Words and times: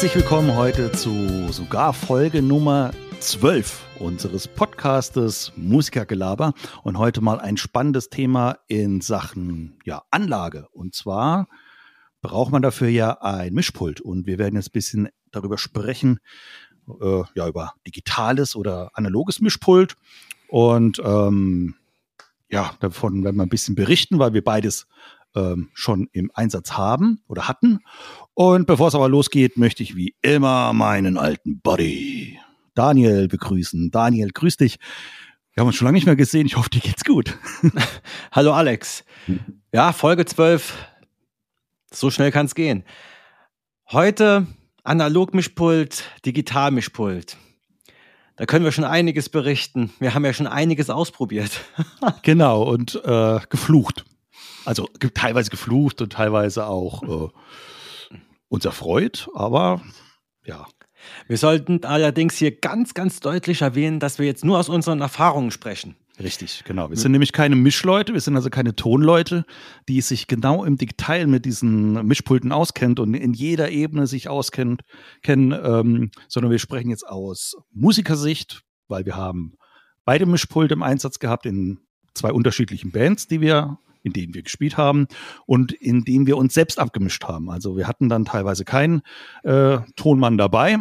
Herzlich 0.00 0.22
willkommen 0.22 0.56
heute 0.56 0.90
zu 0.92 1.52
sogar 1.52 1.92
Folge 1.92 2.40
Nummer 2.40 2.90
12 3.18 3.98
unseres 3.98 4.48
Podcastes 4.48 5.52
Musikergelaber 5.56 6.54
und 6.82 6.96
heute 6.96 7.20
mal 7.20 7.38
ein 7.38 7.58
spannendes 7.58 8.08
Thema 8.08 8.56
in 8.66 9.02
Sachen 9.02 9.78
ja, 9.84 10.02
Anlage. 10.10 10.68
Und 10.72 10.94
zwar 10.94 11.48
braucht 12.22 12.50
man 12.50 12.62
dafür 12.62 12.88
ja 12.88 13.20
ein 13.20 13.52
Mischpult 13.52 14.00
und 14.00 14.26
wir 14.26 14.38
werden 14.38 14.54
jetzt 14.54 14.70
ein 14.70 14.72
bisschen 14.72 15.08
darüber 15.32 15.58
sprechen, 15.58 16.20
äh, 17.02 17.22
ja, 17.34 17.46
über 17.46 17.74
digitales 17.86 18.56
oder 18.56 18.92
analoges 18.94 19.42
Mischpult 19.42 19.96
und 20.48 20.98
ähm, 21.04 21.74
ja, 22.48 22.72
davon 22.80 23.22
werden 23.22 23.36
wir 23.36 23.42
ein 23.42 23.50
bisschen 23.50 23.74
berichten, 23.74 24.18
weil 24.18 24.32
wir 24.32 24.42
beides 24.42 24.86
ähm, 25.34 25.70
schon 25.74 26.08
im 26.12 26.30
Einsatz 26.34 26.72
haben 26.72 27.22
oder 27.28 27.48
hatten. 27.48 27.80
Und 28.34 28.66
bevor 28.66 28.88
es 28.88 28.94
aber 28.94 29.08
losgeht, 29.08 29.56
möchte 29.56 29.82
ich 29.82 29.96
wie 29.96 30.14
immer 30.22 30.72
meinen 30.72 31.18
alten 31.18 31.60
Buddy 31.60 32.38
Daniel 32.74 33.28
begrüßen. 33.28 33.90
Daniel, 33.90 34.30
grüß 34.32 34.56
dich. 34.56 34.78
Wir 35.52 35.62
haben 35.62 35.68
uns 35.68 35.76
schon 35.76 35.86
lange 35.86 35.96
nicht 35.96 36.06
mehr 36.06 36.16
gesehen. 36.16 36.46
Ich 36.46 36.56
hoffe, 36.56 36.70
dir 36.70 36.80
geht's 36.80 37.04
gut. 37.04 37.36
Hallo 38.32 38.52
Alex. 38.52 39.04
Ja, 39.72 39.92
Folge 39.92 40.24
12. 40.24 40.74
So 41.92 42.10
schnell 42.10 42.30
kann 42.30 42.46
es 42.46 42.54
gehen. 42.54 42.84
Heute 43.90 44.46
Analog-Mischpult, 44.84 46.04
Digital-Mischpult. 46.24 47.36
Da 48.36 48.46
können 48.46 48.64
wir 48.64 48.72
schon 48.72 48.84
einiges 48.84 49.28
berichten. 49.28 49.92
Wir 49.98 50.14
haben 50.14 50.24
ja 50.24 50.32
schon 50.32 50.46
einiges 50.46 50.88
ausprobiert. 50.88 51.60
genau, 52.22 52.62
und 52.62 52.94
äh, 53.04 53.40
geflucht. 53.50 54.04
Also 54.64 54.88
teilweise 55.14 55.50
geflucht 55.50 56.00
und 56.00 56.12
teilweise 56.12 56.66
auch 56.66 57.02
äh, 57.02 57.28
uns 58.50 58.66
erfreut, 58.66 59.30
aber 59.34 59.80
ja. 60.44 60.66
Wir 61.26 61.38
sollten 61.38 61.82
allerdings 61.84 62.36
hier 62.36 62.54
ganz, 62.54 62.92
ganz 62.92 63.20
deutlich 63.20 63.62
erwähnen, 63.62 64.00
dass 64.00 64.18
wir 64.18 64.26
jetzt 64.26 64.44
nur 64.44 64.58
aus 64.58 64.68
unseren 64.68 65.00
Erfahrungen 65.00 65.50
sprechen. 65.50 65.96
Richtig, 66.22 66.64
genau. 66.64 66.90
Wir 66.90 66.98
sind 66.98 67.12
nämlich 67.12 67.32
keine 67.32 67.56
Mischleute, 67.56 68.12
wir 68.12 68.20
sind 68.20 68.36
also 68.36 68.50
keine 68.50 68.76
Tonleute, 68.76 69.46
die 69.88 70.02
sich 70.02 70.26
genau 70.26 70.64
im 70.64 70.76
Detail 70.76 71.26
mit 71.26 71.46
diesen 71.46 72.06
Mischpulten 72.06 72.52
auskennt 72.52 73.00
und 73.00 73.14
in 73.14 73.32
jeder 73.32 73.70
Ebene 73.70 74.06
sich 74.06 74.28
auskennt, 74.28 74.82
kennen, 75.22 75.52
ähm, 75.52 76.10
sondern 76.28 76.50
wir 76.50 76.58
sprechen 76.58 76.90
jetzt 76.90 77.06
aus 77.06 77.56
Musikersicht, 77.72 78.60
weil 78.88 79.06
wir 79.06 79.16
haben 79.16 79.54
beide 80.04 80.26
Mischpulte 80.26 80.74
im 80.74 80.82
Einsatz 80.82 81.18
gehabt 81.20 81.46
in 81.46 81.78
zwei 82.12 82.32
unterschiedlichen 82.32 82.92
Bands, 82.92 83.26
die 83.26 83.40
wir 83.40 83.78
in 84.02 84.12
denen 84.12 84.34
wir 84.34 84.42
gespielt 84.42 84.76
haben 84.76 85.06
und 85.46 85.72
in 85.72 86.04
denen 86.04 86.26
wir 86.26 86.36
uns 86.36 86.54
selbst 86.54 86.78
abgemischt 86.78 87.24
haben. 87.24 87.50
Also 87.50 87.76
wir 87.76 87.86
hatten 87.86 88.08
dann 88.08 88.24
teilweise 88.24 88.64
keinen 88.64 89.02
äh, 89.42 89.78
Tonmann 89.96 90.38
dabei. 90.38 90.78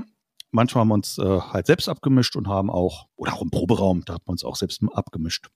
Manchmal 0.51 0.81
haben 0.81 0.87
wir 0.89 0.95
uns 0.95 1.17
äh, 1.17 1.39
halt 1.39 1.67
selbst 1.67 1.89
abgemischt 1.89 2.35
und 2.35 2.47
haben 2.47 2.69
auch, 2.69 3.07
oder 3.15 3.33
auch 3.33 3.41
im 3.41 3.51
Proberaum, 3.51 4.03
da 4.05 4.15
hat 4.15 4.25
man 4.25 4.33
uns 4.33 4.43
auch 4.43 4.55
selbst 4.55 4.81
abgemischt. 4.93 5.49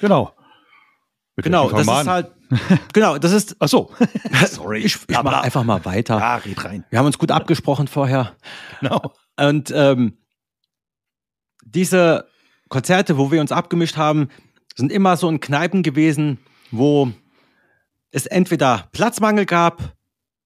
Genau. 0.00 0.32
Mit 1.36 1.44
genau, 1.44 1.70
das 1.70 1.82
ist 1.82 2.06
halt, 2.08 2.32
genau, 2.92 3.16
das 3.16 3.32
ist, 3.32 3.56
ach 3.60 3.68
so, 3.68 3.92
sorry, 4.46 4.80
ich, 4.80 4.98
ich 5.08 5.22
mache 5.22 5.40
einfach 5.40 5.62
mal 5.62 5.84
weiter. 5.84 6.18
Ja, 6.18 6.36
red 6.36 6.64
rein. 6.64 6.84
Wir 6.90 6.98
haben 6.98 7.06
uns 7.06 7.16
gut 7.16 7.30
abgesprochen 7.30 7.86
vorher. 7.86 8.36
Genau. 8.80 9.12
Und 9.36 9.72
ähm, 9.74 10.18
diese 11.64 12.26
Konzerte, 12.68 13.18
wo 13.18 13.30
wir 13.30 13.40
uns 13.40 13.52
abgemischt 13.52 13.96
haben, 13.96 14.30
sind 14.74 14.92
immer 14.92 15.16
so 15.16 15.28
in 15.28 15.40
Kneipen 15.40 15.82
gewesen, 15.82 16.38
wo 16.70 17.12
es 18.10 18.26
entweder 18.26 18.88
Platzmangel 18.92 19.46
gab 19.46 19.94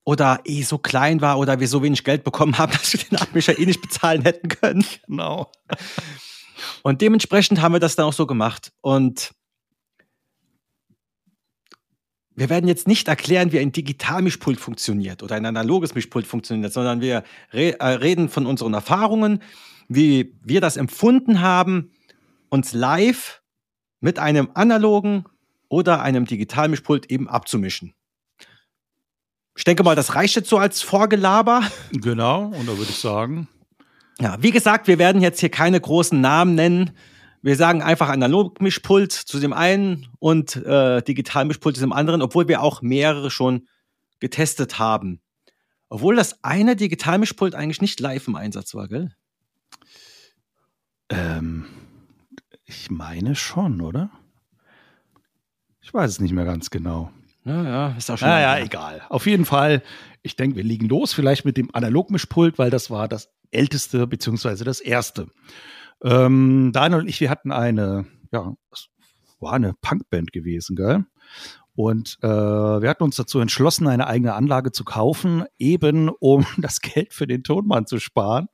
oder 0.05 0.41
eh 0.45 0.63
so 0.63 0.79
klein 0.79 1.21
war 1.21 1.39
oder 1.39 1.61
wir 1.61 1.69
so 1.69 1.83
wenig 1.83 2.05
Geld 2.05 2.25
bekommen 2.25 2.59
haben, 2.59 2.73
dass 2.73 2.93
wir 2.93 3.01
den 3.01 3.19
Abmischer 3.19 3.59
eh 3.59 3.67
nicht 3.67 3.81
bezahlen 3.81 4.23
hätten 4.23 4.49
können. 4.49 4.85
Genau. 5.07 5.51
Und 6.83 7.01
dementsprechend 7.01 7.61
haben 7.61 7.73
wir 7.73 7.81
das 7.81 7.97
dann 7.97 8.07
auch 8.07 8.13
so 8.13 8.27
gemacht. 8.27 8.73
Und 8.81 9.33
wir 12.35 12.49
werden 12.49 12.67
jetzt 12.67 12.89
nicht 12.89 13.09
erklären, 13.09 13.53
wie 13.53 13.59
ein 13.59 13.73
Digitalmischpult 13.73 14.59
funktioniert 14.59 15.23
oder 15.23 15.37
ein 15.37 15.45
analoges 15.45 15.95
Mischpult 15.95 16.27
funktioniert, 16.27 16.73
sondern 16.73 17.01
wir 17.01 17.25
re 17.53 17.79
äh, 17.79 17.87
reden 17.87 18.29
von 18.29 18.47
unseren 18.47 18.75
Erfahrungen, 18.75 19.43
wie 19.89 20.35
wir 20.43 20.61
das 20.61 20.77
empfunden 20.77 21.41
haben, 21.41 21.91
uns 22.49 22.73
live 22.73 23.43
mit 24.01 24.19
einem 24.19 24.51
analogen 24.55 25.25
oder 25.73 26.03
einem 26.03 26.27
Digitalmischpult 26.27 27.11
eben 27.11 27.31
abzumischen. 27.31 27.95
Ich 29.57 29.65
denke 29.65 29.83
mal, 29.83 29.97
das 29.97 30.15
reicht 30.15 30.37
jetzt 30.37 30.51
so 30.51 30.59
als 30.59 30.83
Vorgelaber. 30.83 31.63
Genau, 31.93 32.45
und 32.45 32.69
da 32.69 32.77
würde 32.77 32.91
ich 32.91 32.99
sagen. 32.99 33.49
Ja, 34.21 34.37
wie 34.43 34.51
gesagt, 34.51 34.87
wir 34.87 34.99
werden 34.99 35.23
jetzt 35.23 35.41
hier 35.41 35.49
keine 35.49 35.81
großen 35.81 36.21
Namen 36.21 36.55
nennen. 36.55 36.91
Wir 37.41 37.57
sagen 37.57 37.83
einfach 37.83 38.11
Analogmischpult 38.11 39.13
zu 39.13 39.41
dem 39.41 39.55
einen 39.55 40.09
und 40.19 40.57
äh, 40.57 41.03
Digitalmischpult 41.03 41.77
zu 41.77 41.81
dem 41.81 41.95
anderen, 41.95 42.21
obwohl 42.21 42.49
wir 42.49 42.61
auch 42.61 42.83
mehrere 42.83 43.31
schon 43.31 43.67
getestet 44.21 44.79
haben. 44.79 45.23
Obwohl 45.89 46.17
das 46.17 46.45
eine 46.45 46.77
Digitalmischpult 46.77 47.55
eigentlich 47.55 47.81
nicht 47.81 47.99
live 47.99 48.29
im 48.29 48.37
Einsatz 48.37 48.75
war, 48.75 48.89
gell? 48.89 49.15
Ähm, 51.09 51.65
ich 52.67 52.91
meine 52.91 53.35
schon, 53.35 53.81
oder? 53.81 54.11
Ich 55.83 55.93
weiß 55.93 56.11
es 56.11 56.21
nicht 56.21 56.33
mehr 56.33 56.45
ganz 56.45 56.71
genau. 56.71 57.11
Ja, 57.45 57.63
ja, 57.65 57.89
ist 57.99 58.11
auch 58.11 58.19
schon. 58.19 58.29
Naja, 58.29 58.57
ja, 58.57 58.65
egal. 58.65 59.03
Auf 59.09 59.27
jeden 59.27 59.45
Fall, 59.45 59.83
ich 60.23 60.37
denke, 60.37 60.57
wir 60.57 60.65
liegen 60.65 60.89
los, 60.89 61.13
vielleicht 61.13 61.45
mit 61.45 61.57
dem 61.57 61.75
Analogmischpult, 61.75 62.59
weil 62.59 62.71
das 62.71 62.91
war 62.91 63.09
das 63.09 63.31
älteste 63.51 64.07
beziehungsweise 64.07 64.65
das 64.65 64.81
erste. 64.81 65.27
Ähm, 66.03 66.71
Daniel 66.73 67.01
und 67.01 67.09
ich, 67.09 67.21
wir 67.21 67.31
hatten 67.31 67.51
eine, 67.51 68.07
ja, 68.33 68.55
war 69.41 69.53
eine 69.53 69.75
Punkband 69.81 70.33
gewesen, 70.33 70.77
gell? 70.77 71.05
Und 71.75 72.19
äh, 72.23 72.29
wir 72.29 72.89
hatten 72.89 73.03
uns 73.03 73.17
dazu 73.17 73.41
entschlossen, 73.41 73.89
eine 73.89 74.07
eigene 74.07 74.35
Anlage 74.35 74.73
zu 74.73 74.85
kaufen, 74.85 75.45
eben 75.59 76.11
um 76.11 76.47
das 76.59 76.81
Geld 76.81 77.13
für 77.13 77.27
den 77.27 77.43
Tonmann 77.43 77.87
zu 77.87 77.99
sparen. 77.99 78.47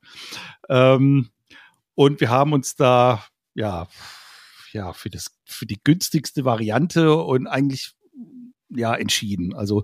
Ähm, 0.69 1.29
und 1.95 2.21
wir 2.21 2.31
haben 2.31 2.53
uns 2.53 2.77
da, 2.77 3.25
ja, 3.55 3.89
ja, 4.73 4.93
für 4.93 5.11
das, 5.11 5.39
für 5.45 5.67
die 5.67 5.81
günstigste 5.83 6.45
Variante 6.45 7.15
und 7.15 7.47
eigentlich 7.47 7.93
ja 8.71 8.95
entschieden. 8.95 9.55
Also 9.55 9.83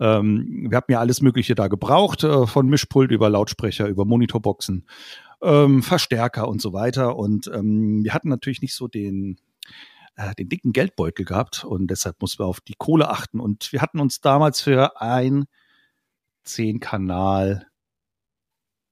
ähm, 0.00 0.66
wir 0.70 0.76
haben 0.76 0.92
ja 0.92 1.00
alles 1.00 1.20
Mögliche 1.20 1.54
da 1.54 1.68
gebraucht, 1.68 2.24
äh, 2.24 2.46
von 2.46 2.68
Mischpult 2.68 3.10
über 3.10 3.28
Lautsprecher, 3.28 3.88
über 3.88 4.04
Monitorboxen, 4.04 4.86
ähm, 5.42 5.82
Verstärker 5.82 6.48
und 6.48 6.60
so 6.60 6.72
weiter. 6.72 7.16
Und 7.16 7.48
ähm, 7.48 8.04
wir 8.04 8.14
hatten 8.14 8.28
natürlich 8.28 8.62
nicht 8.62 8.74
so 8.74 8.88
den 8.88 9.38
äh, 10.16 10.34
den 10.34 10.48
dicken 10.48 10.72
Geldbeutel 10.72 11.24
gehabt 11.24 11.64
und 11.64 11.88
deshalb 11.88 12.20
mussten 12.20 12.42
wir 12.42 12.46
auf 12.46 12.60
die 12.60 12.74
Kohle 12.76 13.08
achten. 13.08 13.40
Und 13.40 13.72
wir 13.72 13.80
hatten 13.80 14.00
uns 14.00 14.20
damals 14.20 14.60
für 14.60 15.00
ein 15.00 15.46
10-Kanal 16.46 17.69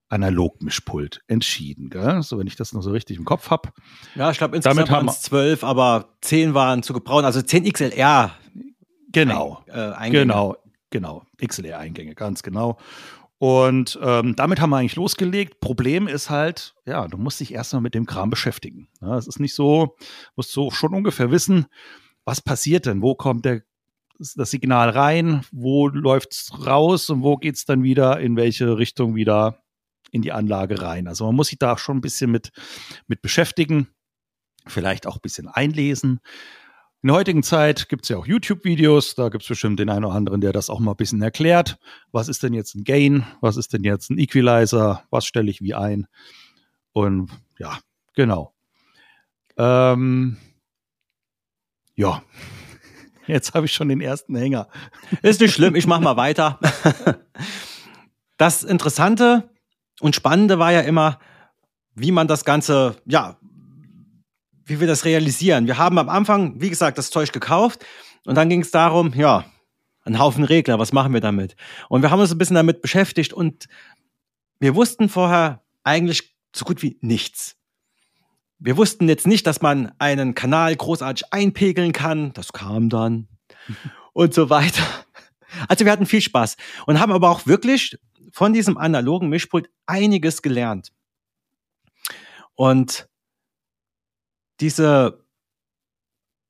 Analogmischpult 0.08 1.22
entschieden, 1.26 1.90
gell? 1.90 2.22
so 2.22 2.38
wenn 2.38 2.46
ich 2.46 2.56
das 2.56 2.72
noch 2.72 2.82
so 2.82 2.90
richtig 2.90 3.18
im 3.18 3.24
Kopf 3.24 3.50
habe. 3.50 3.70
Ja, 4.14 4.30
ich 4.30 4.38
glaube 4.38 4.56
insgesamt 4.56 4.90
waren 4.90 5.08
es 5.08 5.22
zwölf, 5.22 5.64
aber 5.64 6.16
zehn 6.20 6.54
waren 6.54 6.82
zu 6.82 6.92
gebrauchen, 6.92 7.24
also 7.24 7.42
zehn 7.42 7.70
XLR. 7.70 8.32
Genau, 9.12 9.62
ein, 9.70 10.12
äh, 10.12 10.18
genau, 10.18 10.56
genau, 10.90 11.24
XLR-Eingänge, 11.38 12.14
ganz 12.14 12.42
genau. 12.42 12.78
Und 13.38 13.98
ähm, 14.02 14.34
damit 14.34 14.60
haben 14.60 14.70
wir 14.70 14.78
eigentlich 14.78 14.96
losgelegt. 14.96 15.60
Problem 15.60 16.08
ist 16.08 16.28
halt, 16.28 16.74
ja, 16.86 17.06
du 17.06 17.16
musst 17.18 17.38
dich 17.38 17.54
erstmal 17.54 17.82
mit 17.82 17.94
dem 17.94 18.04
Kram 18.04 18.30
beschäftigen. 18.30 18.88
Ja, 19.00 19.16
es 19.16 19.28
ist 19.28 19.38
nicht 19.38 19.54
so, 19.54 19.96
musst 20.34 20.54
du 20.56 20.70
schon 20.70 20.92
ungefähr 20.92 21.30
wissen, 21.30 21.66
was 22.24 22.40
passiert 22.40 22.86
denn, 22.86 23.00
wo 23.00 23.14
kommt 23.14 23.44
der 23.44 23.62
das 24.18 24.50
Signal 24.50 24.90
rein, 24.90 25.42
wo 25.52 25.86
läuft 25.86 26.32
es 26.32 26.66
raus 26.66 27.08
und 27.08 27.22
wo 27.22 27.36
geht 27.36 27.54
es 27.54 27.64
dann 27.64 27.84
wieder, 27.84 28.18
in 28.18 28.34
welche 28.34 28.76
Richtung 28.76 29.14
wieder 29.14 29.62
in 30.10 30.22
die 30.22 30.32
Anlage 30.32 30.80
rein. 30.80 31.08
Also 31.08 31.26
man 31.26 31.36
muss 31.36 31.48
sich 31.48 31.58
da 31.58 31.76
schon 31.78 31.98
ein 31.98 32.00
bisschen 32.00 32.30
mit, 32.30 32.50
mit 33.06 33.22
beschäftigen, 33.22 33.88
vielleicht 34.66 35.06
auch 35.06 35.16
ein 35.16 35.22
bisschen 35.22 35.48
einlesen. 35.48 36.20
In 37.00 37.08
der 37.08 37.16
heutigen 37.16 37.44
Zeit 37.44 37.88
gibt 37.88 38.04
es 38.04 38.08
ja 38.08 38.16
auch 38.16 38.26
YouTube-Videos, 38.26 39.14
da 39.14 39.28
gibt 39.28 39.44
es 39.44 39.48
bestimmt 39.48 39.78
den 39.78 39.88
einen 39.88 40.04
oder 40.04 40.14
anderen, 40.14 40.40
der 40.40 40.52
das 40.52 40.68
auch 40.68 40.80
mal 40.80 40.92
ein 40.92 40.96
bisschen 40.96 41.22
erklärt. 41.22 41.78
Was 42.10 42.28
ist 42.28 42.42
denn 42.42 42.54
jetzt 42.54 42.74
ein 42.74 42.82
Gain? 42.82 43.24
Was 43.40 43.56
ist 43.56 43.72
denn 43.72 43.84
jetzt 43.84 44.10
ein 44.10 44.18
Equalizer? 44.18 45.04
Was 45.10 45.24
stelle 45.24 45.50
ich 45.50 45.60
wie 45.60 45.74
ein? 45.74 46.08
Und 46.92 47.30
ja, 47.58 47.78
genau. 48.14 48.52
Ähm, 49.56 50.38
ja, 51.94 52.22
jetzt 53.28 53.54
habe 53.54 53.66
ich 53.66 53.72
schon 53.72 53.88
den 53.88 54.00
ersten 54.00 54.34
Hänger. 54.34 54.68
Ist 55.22 55.40
nicht 55.40 55.54
schlimm, 55.54 55.76
ich 55.76 55.86
mache 55.86 56.02
mal 56.02 56.16
weiter. 56.16 56.58
Das 58.38 58.62
Interessante 58.62 59.50
und 60.00 60.14
Spannende 60.14 60.58
war 60.58 60.72
ja 60.72 60.80
immer, 60.80 61.18
wie 61.94 62.12
man 62.12 62.28
das 62.28 62.44
Ganze, 62.44 62.96
ja, 63.06 63.36
wie 64.64 64.80
wir 64.80 64.86
das 64.86 65.04
realisieren. 65.04 65.66
Wir 65.66 65.78
haben 65.78 65.98
am 65.98 66.08
Anfang, 66.08 66.60
wie 66.60 66.70
gesagt, 66.70 66.98
das 66.98 67.10
Zeug 67.10 67.32
gekauft 67.32 67.84
und 68.24 68.34
dann 68.34 68.48
ging 68.48 68.60
es 68.60 68.70
darum, 68.70 69.12
ja, 69.14 69.44
ein 70.04 70.18
Haufen 70.18 70.44
Regler, 70.44 70.78
was 70.78 70.92
machen 70.92 71.12
wir 71.12 71.20
damit? 71.20 71.56
Und 71.88 72.02
wir 72.02 72.10
haben 72.10 72.20
uns 72.20 72.30
ein 72.30 72.38
bisschen 72.38 72.56
damit 72.56 72.82
beschäftigt 72.82 73.32
und 73.32 73.66
wir 74.60 74.74
wussten 74.74 75.08
vorher 75.08 75.62
eigentlich 75.84 76.34
so 76.54 76.64
gut 76.64 76.82
wie 76.82 76.98
nichts. 77.00 77.56
Wir 78.58 78.76
wussten 78.76 79.08
jetzt 79.08 79.26
nicht, 79.26 79.46
dass 79.46 79.62
man 79.62 79.92
einen 79.98 80.34
Kanal 80.34 80.74
großartig 80.74 81.32
einpegeln 81.32 81.92
kann. 81.92 82.32
Das 82.32 82.52
kam 82.52 82.88
dann. 82.88 83.28
und 84.12 84.34
so 84.34 84.50
weiter. 84.50 84.82
Also 85.68 85.84
wir 85.84 85.92
hatten 85.92 86.06
viel 86.06 86.20
Spaß 86.20 86.56
und 86.86 87.00
haben 87.00 87.12
aber 87.12 87.30
auch 87.30 87.46
wirklich 87.46 87.96
von 88.32 88.52
diesem 88.52 88.76
analogen 88.76 89.28
Mischpult 89.28 89.70
einiges 89.86 90.42
gelernt. 90.42 90.92
Und 92.54 93.08
diese 94.60 95.24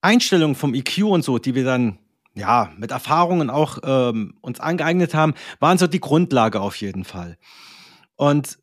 Einstellung 0.00 0.54
vom 0.54 0.75
EQ 0.75 1.04
und 1.04 1.25
so, 1.25 1.38
die 1.38 1.54
wir 1.54 1.64
dann 1.64 1.98
ja 2.34 2.72
mit 2.78 2.90
Erfahrungen 2.90 3.50
auch 3.50 3.78
ähm, 3.82 4.38
uns 4.40 4.60
angeeignet 4.60 5.14
haben, 5.14 5.34
waren 5.60 5.78
so 5.78 5.86
die 5.86 6.00
Grundlage 6.00 6.60
auf 6.60 6.76
jeden 6.76 7.04
Fall. 7.04 7.36
Und 8.16 8.58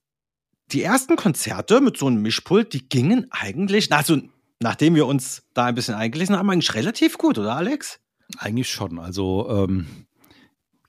die 0.71 0.81
ersten 0.81 1.15
Konzerte 1.15 1.81
mit 1.81 1.97
so 1.97 2.07
einem 2.07 2.21
Mischpult, 2.21 2.73
die 2.73 2.89
gingen 2.89 3.27
eigentlich, 3.31 3.91
also 3.91 4.19
nachdem 4.59 4.95
wir 4.95 5.05
uns 5.05 5.43
da 5.53 5.65
ein 5.65 5.75
bisschen 5.75 5.95
eingelesen 5.95 6.37
haben, 6.37 6.49
eigentlich 6.49 6.73
relativ 6.73 7.17
gut, 7.17 7.37
oder 7.37 7.55
Alex? 7.55 7.99
Eigentlich 8.37 8.69
schon. 8.69 8.97
Also 8.99 9.47
ähm, 9.49 9.85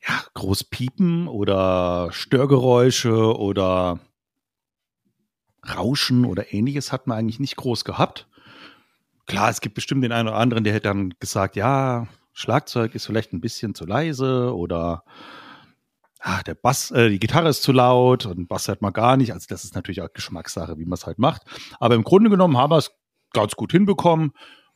ja, 0.06 0.22
groß 0.34 0.64
piepen 0.64 1.28
oder 1.28 2.10
Störgeräusche 2.12 3.36
oder 3.36 3.98
Rauschen 5.68 6.24
oder 6.24 6.52
ähnliches 6.52 6.92
hat 6.92 7.06
man 7.06 7.18
eigentlich 7.18 7.40
nicht 7.40 7.56
groß 7.56 7.84
gehabt. 7.84 8.28
Klar, 9.26 9.50
es 9.50 9.60
gibt 9.60 9.74
bestimmt 9.74 10.04
den 10.04 10.12
einen 10.12 10.28
oder 10.28 10.36
anderen, 10.36 10.62
der 10.62 10.72
hätte 10.72 10.88
dann 10.88 11.14
gesagt, 11.18 11.56
ja, 11.56 12.06
Schlagzeug 12.32 12.94
ist 12.94 13.06
vielleicht 13.06 13.32
ein 13.32 13.40
bisschen 13.40 13.74
zu 13.74 13.84
leise 13.84 14.54
oder 14.54 15.02
ah, 16.20 16.42
der 16.42 16.54
Bass, 16.54 16.92
äh, 16.92 17.08
die 17.08 17.18
Gitarre 17.18 17.48
ist 17.48 17.62
zu 17.62 17.72
laut 17.72 18.26
und 18.26 18.46
Bass 18.46 18.68
hört 18.68 18.82
man 18.82 18.92
gar 18.92 19.16
nicht. 19.16 19.32
Also 19.32 19.46
das 19.48 19.64
ist 19.64 19.74
natürlich 19.74 20.02
auch 20.02 20.12
Geschmackssache, 20.12 20.78
wie 20.78 20.84
man 20.84 20.94
es 20.94 21.06
halt 21.06 21.18
macht. 21.18 21.42
Aber 21.80 21.96
im 21.96 22.04
Grunde 22.04 22.30
genommen 22.30 22.56
haben 22.56 22.70
wir 22.70 22.78
es 22.78 22.92
ganz 23.32 23.56
gut 23.56 23.72
hinbekommen. 23.72 24.32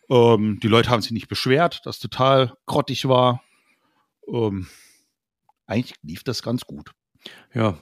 Ähm, 0.08 0.58
die 0.60 0.68
Leute 0.68 0.90
haben 0.90 1.02
sich 1.02 1.12
nicht 1.12 1.28
beschwert, 1.28 1.82
dass 1.84 2.00
total 2.00 2.54
grottig 2.66 3.06
war. 3.06 3.42
Ähm, 4.26 4.66
eigentlich 5.70 5.94
lief 6.02 6.24
das 6.24 6.42
ganz 6.42 6.62
gut. 6.66 6.90
Ja. 7.54 7.78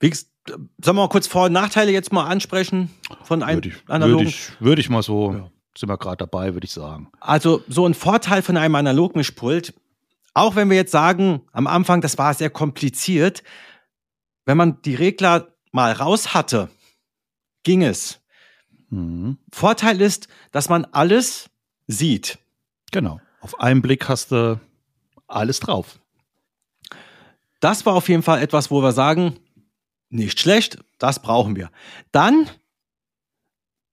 Wie, 0.00 0.12
sollen 0.14 0.68
wir 0.84 0.92
mal 0.92 1.08
kurz 1.08 1.26
Vor- 1.26 1.46
und 1.46 1.52
Nachteile 1.52 1.90
jetzt 1.90 2.12
mal 2.12 2.26
ansprechen 2.26 2.90
von 3.22 3.42
einem 3.42 3.58
würde 3.58 3.68
ich, 3.68 3.88
analogen? 3.88 4.26
Würde 4.26 4.28
ich, 4.28 4.60
würde 4.60 4.80
ich 4.80 4.90
mal 4.90 5.02
so, 5.02 5.32
ja. 5.32 5.50
sind 5.76 5.88
wir 5.88 5.98
gerade 5.98 6.18
dabei, 6.18 6.54
würde 6.54 6.66
ich 6.66 6.72
sagen. 6.72 7.10
Also 7.20 7.62
so 7.68 7.86
ein 7.86 7.94
Vorteil 7.94 8.42
von 8.42 8.56
einem 8.56 8.74
Analogmischpult, 8.74 9.74
auch 10.34 10.56
wenn 10.56 10.68
wir 10.68 10.76
jetzt 10.76 10.92
sagen, 10.92 11.42
am 11.52 11.66
Anfang, 11.66 12.00
das 12.00 12.18
war 12.18 12.34
sehr 12.34 12.50
kompliziert, 12.50 13.42
wenn 14.44 14.56
man 14.56 14.82
die 14.82 14.94
Regler 14.94 15.48
mal 15.72 15.92
raus 15.92 16.34
hatte, 16.34 16.68
ging 17.62 17.82
es. 17.82 18.20
Mhm. 18.90 19.38
Vorteil 19.50 20.00
ist, 20.00 20.28
dass 20.52 20.68
man 20.68 20.84
alles 20.86 21.50
sieht. 21.86 22.38
Genau. 22.92 23.20
Auf 23.40 23.58
einen 23.60 23.82
Blick 23.82 24.08
hast 24.08 24.30
du 24.30 24.60
alles 25.26 25.60
drauf. 25.60 25.98
Das 27.64 27.86
war 27.86 27.94
auf 27.94 28.10
jeden 28.10 28.22
Fall 28.22 28.42
etwas, 28.42 28.70
wo 28.70 28.82
wir 28.82 28.92
sagen, 28.92 29.40
nicht 30.10 30.38
schlecht, 30.38 30.84
das 30.98 31.22
brauchen 31.22 31.56
wir. 31.56 31.70
Dann, 32.12 32.50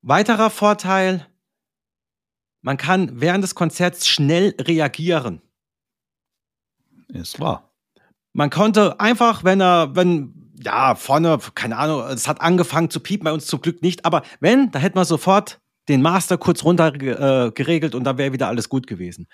weiterer 0.01 0.49
Vorteil, 0.49 1.25
man 2.59 2.75
kann 2.75 3.21
während 3.21 3.45
des 3.45 3.55
Konzerts 3.55 4.09
schnell 4.09 4.55
reagieren. 4.59 5.41
Ist 7.07 7.39
wahr. 7.39 7.71
Man 8.33 8.49
konnte 8.49 8.99
einfach, 8.99 9.45
wenn 9.45 9.61
er, 9.61 9.95
wenn 9.95 10.51
ja, 10.61 10.95
vorne, 10.95 11.39
keine 11.55 11.77
Ahnung, 11.77 12.01
es 12.07 12.27
hat 12.27 12.41
angefangen 12.41 12.89
zu 12.89 12.99
piepen, 12.99 13.23
bei 13.23 13.31
uns 13.31 13.45
zum 13.45 13.61
Glück 13.61 13.81
nicht, 13.81 14.03
aber 14.03 14.23
wenn, 14.41 14.69
da 14.71 14.79
hätten 14.79 14.97
wir 14.97 15.05
sofort 15.05 15.61
den 15.87 16.01
Master 16.01 16.37
kurz 16.37 16.65
runter 16.65 16.93
äh, 16.93 17.51
geregelt 17.51 17.95
und 17.95 18.03
dann 18.03 18.17
wäre 18.17 18.33
wieder 18.33 18.49
alles 18.49 18.67
gut 18.67 18.85
gewesen. 18.85 19.29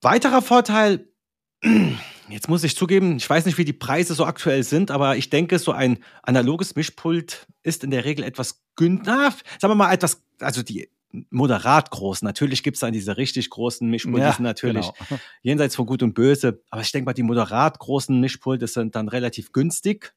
Weiterer 0.00 0.40
Vorteil, 0.40 1.08
jetzt 2.28 2.48
muss 2.48 2.64
ich 2.64 2.76
zugeben, 2.76 3.16
ich 3.16 3.28
weiß 3.28 3.46
nicht, 3.46 3.58
wie 3.58 3.64
die 3.64 3.72
Preise 3.72 4.14
so 4.14 4.24
aktuell 4.24 4.62
sind, 4.62 4.90
aber 4.90 5.16
ich 5.16 5.30
denke, 5.30 5.58
so 5.58 5.72
ein 5.72 5.98
analoges 6.22 6.76
Mischpult 6.76 7.46
ist 7.62 7.84
in 7.84 7.90
der 7.90 8.04
Regel 8.04 8.24
etwas 8.24 8.62
günstiger, 8.76 9.32
sagen 9.58 9.70
wir 9.70 9.74
mal 9.74 9.92
etwas, 9.92 10.22
also 10.40 10.62
die 10.62 10.90
moderat 11.30 11.90
groß. 11.90 12.22
Natürlich 12.22 12.62
gibt 12.62 12.76
es 12.76 12.80
dann 12.80 12.92
diese 12.92 13.16
richtig 13.16 13.50
großen 13.50 13.88
Mischpulte, 13.88 14.20
ja, 14.20 14.30
die 14.30 14.36
sind 14.36 14.44
natürlich 14.44 14.90
genau. 15.08 15.20
jenseits 15.42 15.76
von 15.76 15.86
Gut 15.86 16.02
und 16.02 16.14
Böse. 16.14 16.62
Aber 16.70 16.82
ich 16.82 16.92
denke 16.92 17.06
mal, 17.06 17.14
die 17.14 17.22
moderat 17.22 17.78
großen 17.78 18.18
Mischpulte 18.20 18.66
sind 18.66 18.96
dann 18.96 19.08
relativ 19.08 19.52
günstig. 19.52 20.14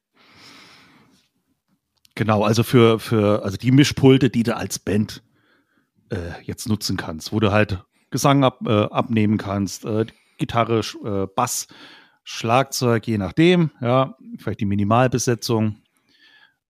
Genau, 2.14 2.42
also 2.42 2.62
für, 2.62 2.98
für 2.98 3.42
also 3.44 3.56
die 3.56 3.70
Mischpulte, 3.70 4.30
die 4.30 4.42
du 4.42 4.56
als 4.56 4.78
Band 4.78 5.22
äh, 6.10 6.42
jetzt 6.42 6.68
nutzen 6.68 6.96
kannst, 6.96 7.32
wo 7.32 7.40
du 7.40 7.50
halt 7.50 7.82
Gesang 8.10 8.44
ab, 8.44 8.58
äh, 8.66 8.70
abnehmen 8.70 9.38
kannst, 9.38 9.84
äh, 9.84 10.06
Gitarre, 10.40 10.80
äh, 11.04 11.28
Bass, 11.34 11.68
Schlagzeug, 12.24 13.06
je 13.06 13.18
nachdem, 13.18 13.70
ja, 13.80 14.16
vielleicht 14.38 14.58
die 14.60 14.66
Minimalbesetzung. 14.66 15.76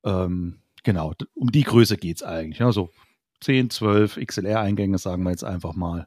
Ähm, 0.04 0.60
genau, 0.82 1.14
um 1.34 1.50
die 1.50 1.64
Größe 1.64 1.96
geht 1.96 2.16
es 2.16 2.22
eigentlich. 2.22 2.58
Ja, 2.58 2.70
so 2.72 2.90
10, 3.40 3.70
12 3.70 4.16
XLR-Eingänge, 4.16 4.98
sagen 4.98 5.22
wir 5.22 5.30
jetzt 5.30 5.44
einfach 5.44 5.74
mal. 5.74 6.06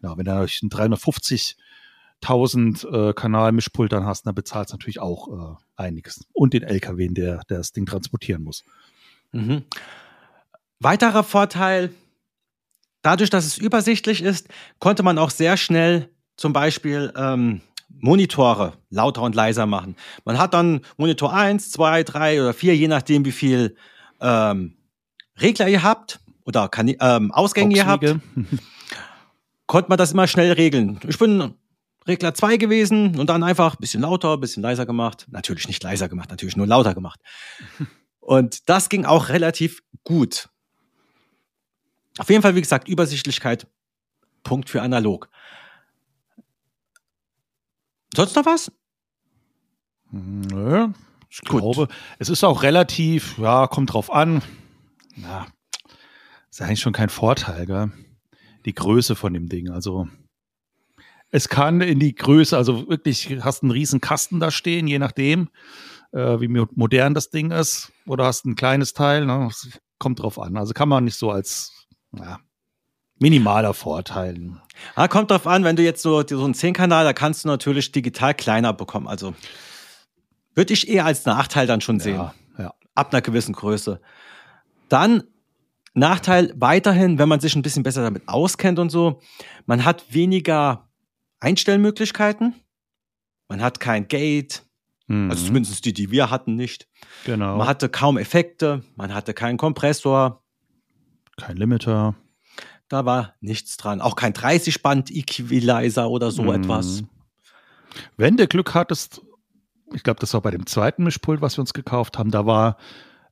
Genau, 0.00 0.18
wenn 0.18 0.26
du 0.26 0.32
natürlich 0.32 0.62
ein 0.62 0.70
350.000 0.70 3.10
äh, 3.10 3.14
Kanal-Mischpult 3.14 3.92
dann 3.92 4.04
hast, 4.04 4.26
dann 4.26 4.34
bezahlst 4.34 4.72
du 4.72 4.76
natürlich 4.76 5.00
auch 5.00 5.28
äh, 5.28 5.54
einiges. 5.76 6.26
Und 6.32 6.52
den 6.52 6.62
LKW, 6.62 7.08
der, 7.08 7.42
der 7.48 7.58
das 7.58 7.72
Ding 7.72 7.86
transportieren 7.86 8.42
muss. 8.42 8.64
Mhm. 9.32 9.64
Weiterer 10.80 11.24
Vorteil, 11.24 11.94
dadurch, 13.02 13.30
dass 13.30 13.46
es 13.46 13.58
übersichtlich 13.58 14.22
ist, 14.22 14.48
konnte 14.78 15.02
man 15.02 15.18
auch 15.18 15.30
sehr 15.30 15.56
schnell 15.56 16.10
zum 16.36 16.52
Beispiel 16.52 17.12
ähm, 17.16 17.60
Monitore 17.88 18.74
lauter 18.90 19.22
und 19.22 19.34
leiser 19.34 19.66
machen. 19.66 19.96
Man 20.24 20.38
hat 20.38 20.54
dann 20.54 20.80
Monitor 20.96 21.32
1, 21.32 21.70
2, 21.70 22.02
3 22.04 22.42
oder 22.42 22.54
4, 22.54 22.76
je 22.76 22.88
nachdem, 22.88 23.24
wie 23.24 23.32
viel 23.32 23.76
ähm, 24.20 24.76
Regler 25.40 25.68
ihr 25.68 25.82
habt 25.82 26.20
oder 26.44 26.68
kann, 26.68 26.88
ähm, 27.00 27.32
Ausgänge 27.32 27.76
ihr 27.76 27.86
habt, 27.86 28.04
konnte 29.66 29.88
man 29.88 29.98
das 29.98 30.12
immer 30.12 30.26
schnell 30.26 30.52
regeln. 30.52 31.00
Ich 31.08 31.18
bin 31.18 31.54
Regler 32.06 32.34
2 32.34 32.56
gewesen 32.56 33.18
und 33.18 33.28
dann 33.28 33.42
einfach 33.42 33.74
ein 33.74 33.80
bisschen 33.80 34.02
lauter, 34.02 34.34
ein 34.34 34.40
bisschen 34.40 34.62
leiser 34.62 34.86
gemacht. 34.86 35.26
Natürlich 35.30 35.66
nicht 35.66 35.82
leiser 35.82 36.08
gemacht, 36.08 36.30
natürlich 36.30 36.56
nur 36.56 36.66
lauter 36.66 36.94
gemacht. 36.94 37.20
Und 38.20 38.68
das 38.68 38.88
ging 38.88 39.04
auch 39.04 39.28
relativ 39.28 39.84
gut. 40.02 40.48
Auf 42.18 42.28
jeden 42.28 42.42
Fall, 42.42 42.56
wie 42.56 42.60
gesagt, 42.60 42.88
Übersichtlichkeit, 42.88 43.68
Punkt 44.42 44.68
für 44.68 44.82
analog. 44.82 45.28
Sonst 48.16 48.34
noch 48.34 48.46
was? 48.46 48.72
Nö, 50.10 50.88
ich 51.28 51.42
Gut. 51.42 51.60
glaube, 51.60 51.88
es 52.18 52.30
ist 52.30 52.44
auch 52.44 52.62
relativ, 52.62 53.36
ja, 53.36 53.66
kommt 53.66 53.92
drauf 53.92 54.10
an. 54.10 54.40
Ja, 55.16 55.46
ist 56.50 56.62
eigentlich 56.62 56.80
schon 56.80 56.94
kein 56.94 57.10
Vorteil, 57.10 57.66
gell? 57.66 57.92
Die 58.64 58.74
Größe 58.74 59.16
von 59.16 59.34
dem 59.34 59.50
Ding. 59.50 59.68
Also 59.68 60.08
es 61.28 61.50
kann 61.50 61.82
in 61.82 62.00
die 62.00 62.14
Größe, 62.14 62.56
also 62.56 62.88
wirklich, 62.88 63.44
hast 63.44 63.62
einen 63.62 63.72
riesen 63.72 64.00
Kasten 64.00 64.40
da 64.40 64.50
stehen, 64.50 64.86
je 64.86 64.98
nachdem, 64.98 65.50
äh, 66.12 66.40
wie 66.40 66.48
modern 66.48 67.12
das 67.12 67.28
Ding 67.28 67.50
ist, 67.50 67.92
oder 68.06 68.24
hast 68.24 68.46
ein 68.46 68.56
kleines 68.56 68.94
Teil, 68.94 69.26
ne? 69.26 69.50
kommt 69.98 70.22
drauf 70.22 70.38
an. 70.38 70.56
Also 70.56 70.72
kann 70.72 70.88
man 70.88 71.04
nicht 71.04 71.18
so 71.18 71.30
als 71.30 71.86
ja, 72.12 72.40
minimaler 73.18 73.74
Vorteil. 73.74 74.52
Ah, 74.94 75.08
kommt 75.08 75.30
drauf 75.30 75.46
an, 75.46 75.64
wenn 75.64 75.76
du 75.76 75.82
jetzt 75.82 76.02
so, 76.02 76.22
so 76.26 76.44
einen 76.44 76.54
10-Kanal, 76.54 77.04
da 77.04 77.12
kannst 77.12 77.44
du 77.44 77.48
natürlich 77.48 77.92
digital 77.92 78.34
kleiner 78.34 78.72
bekommen. 78.72 79.08
Also 79.08 79.34
würde 80.54 80.72
ich 80.72 80.88
eher 80.88 81.04
als 81.04 81.24
Nachteil 81.24 81.66
dann 81.66 81.80
schon 81.80 82.00
sehen. 82.00 82.16
Ja, 82.16 82.34
ja. 82.58 82.74
Ab 82.94 83.12
einer 83.12 83.22
gewissen 83.22 83.54
Größe. 83.54 84.00
Dann 84.88 85.24
Nachteil 85.94 86.52
weiterhin, 86.56 87.18
wenn 87.18 87.28
man 87.28 87.40
sich 87.40 87.56
ein 87.56 87.62
bisschen 87.62 87.82
besser 87.82 88.02
damit 88.02 88.28
auskennt 88.28 88.78
und 88.78 88.90
so, 88.90 89.20
man 89.64 89.84
hat 89.84 90.12
weniger 90.12 90.90
Einstellmöglichkeiten. 91.40 92.54
Man 93.48 93.62
hat 93.62 93.80
kein 93.80 94.08
Gate, 94.08 94.64
mhm. 95.06 95.30
also 95.30 95.46
zumindest 95.46 95.84
die, 95.84 95.94
die 95.94 96.10
wir 96.10 96.30
hatten, 96.30 96.54
nicht. 96.54 96.86
Genau. 97.24 97.56
Man 97.56 97.66
hatte 97.66 97.88
kaum 97.88 98.18
Effekte, 98.18 98.82
man 98.96 99.14
hatte 99.14 99.32
keinen 99.32 99.56
Kompressor. 99.56 100.42
Kein 101.38 101.56
Limiter. 101.56 102.14
Da 102.88 103.04
war 103.04 103.34
nichts 103.40 103.76
dran. 103.76 104.00
Auch 104.00 104.16
kein 104.16 104.32
30-Band-Equalizer 104.32 106.08
oder 106.08 106.30
so 106.30 106.44
mhm. 106.44 106.62
etwas. 106.62 107.02
Wenn 108.16 108.36
du 108.36 108.46
Glück 108.46 108.74
hattest, 108.74 109.22
ich 109.92 110.02
glaube, 110.02 110.20
das 110.20 110.34
war 110.34 110.40
bei 110.40 110.50
dem 110.50 110.66
zweiten 110.66 111.04
Mischpult, 111.04 111.40
was 111.40 111.56
wir 111.56 111.62
uns 111.62 111.72
gekauft 111.72 112.18
haben, 112.18 112.30
da 112.30 112.46
war 112.46 112.76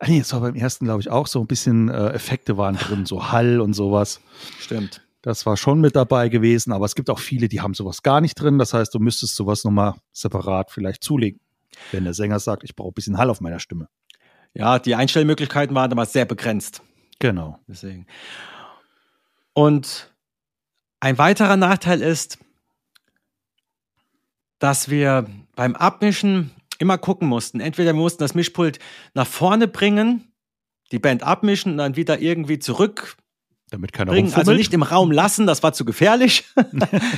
Ah, 0.05 0.09
nee, 0.09 0.19
das 0.19 0.33
war 0.33 0.41
beim 0.41 0.55
ersten, 0.55 0.85
glaube 0.85 1.01
ich, 1.01 1.11
auch 1.11 1.27
so 1.27 1.41
ein 1.41 1.47
bisschen 1.47 1.89
äh, 1.89 2.09
Effekte 2.09 2.57
waren 2.57 2.77
drin, 2.77 3.07
so 3.07 3.33
Hall 3.33 3.61
und 3.61 3.75
sowas. 3.75 4.21
Stimmt. 4.59 5.01
Das 5.23 5.47
war 5.47 5.57
schon 5.57 5.81
mit 5.81 5.97
dabei 5.97 6.29
gewesen, 6.29 6.73
aber 6.73 6.85
es 6.85 6.95
gibt 6.95 7.09
auch 7.09 7.19
viele, 7.19 7.49
die 7.49 7.63
haben 7.63 7.73
sowas 7.73 8.03
gar 8.03 8.21
nicht 8.21 8.35
drin. 8.35 8.59
Das 8.59 8.75
heißt, 8.75 8.93
du 8.93 8.99
müsstest 8.99 9.37
sowas 9.37 9.65
nochmal 9.65 9.95
separat 10.13 10.71
vielleicht 10.71 11.03
zulegen. 11.03 11.41
Wenn 11.93 12.05
der 12.05 12.13
Sänger 12.13 12.39
sagt, 12.39 12.65
ich 12.65 12.77
brauche 12.77 12.91
ein 12.91 12.95
bisschen 12.95 13.17
Hall 13.17 13.31
auf 13.31 13.41
meiner 13.41 13.61
Stimme. 13.61 13.89
Ja, 14.53 14.79
die 14.79 14.95
Einstellmöglichkeiten 14.95 15.75
waren 15.75 15.89
damals 15.89 16.13
sehr 16.13 16.27
begrenzt. 16.27 16.83
Genau. 17.19 17.59
Deswegen. 17.67 18.07
Und 19.55 20.13
ein 21.01 21.17
weiterer 21.17 21.57
Nachteil 21.57 22.03
ist, 22.03 22.39
dass 24.59 24.89
wir 24.89 25.27
beim 25.55 25.77
Abmischen 25.77 26.51
immer 26.79 26.99
gucken 26.99 27.29
mussten. 27.29 27.61
Entweder 27.61 27.95
wir 27.95 28.01
mussten 28.01 28.23
das 28.23 28.35
Mischpult 28.35 28.79
nach 29.15 29.27
vorne 29.27 29.69
bringen, 29.69 30.33
die 30.93 30.99
Band 30.99 31.23
abmischen 31.23 31.73
und 31.73 31.79
dann 31.79 31.97
wieder 31.97 32.21
irgendwie 32.21 32.59
zurück. 32.59 33.17
Damit 33.71 33.93
keiner 33.93 34.13
bringen. 34.13 34.33
Also 34.35 34.53
nicht 34.53 34.73
im 34.75 34.83
Raum 34.83 35.11
lassen, 35.11 35.47
das 35.47 35.63
war 35.63 35.73
zu 35.73 35.85
gefährlich. 35.85 36.45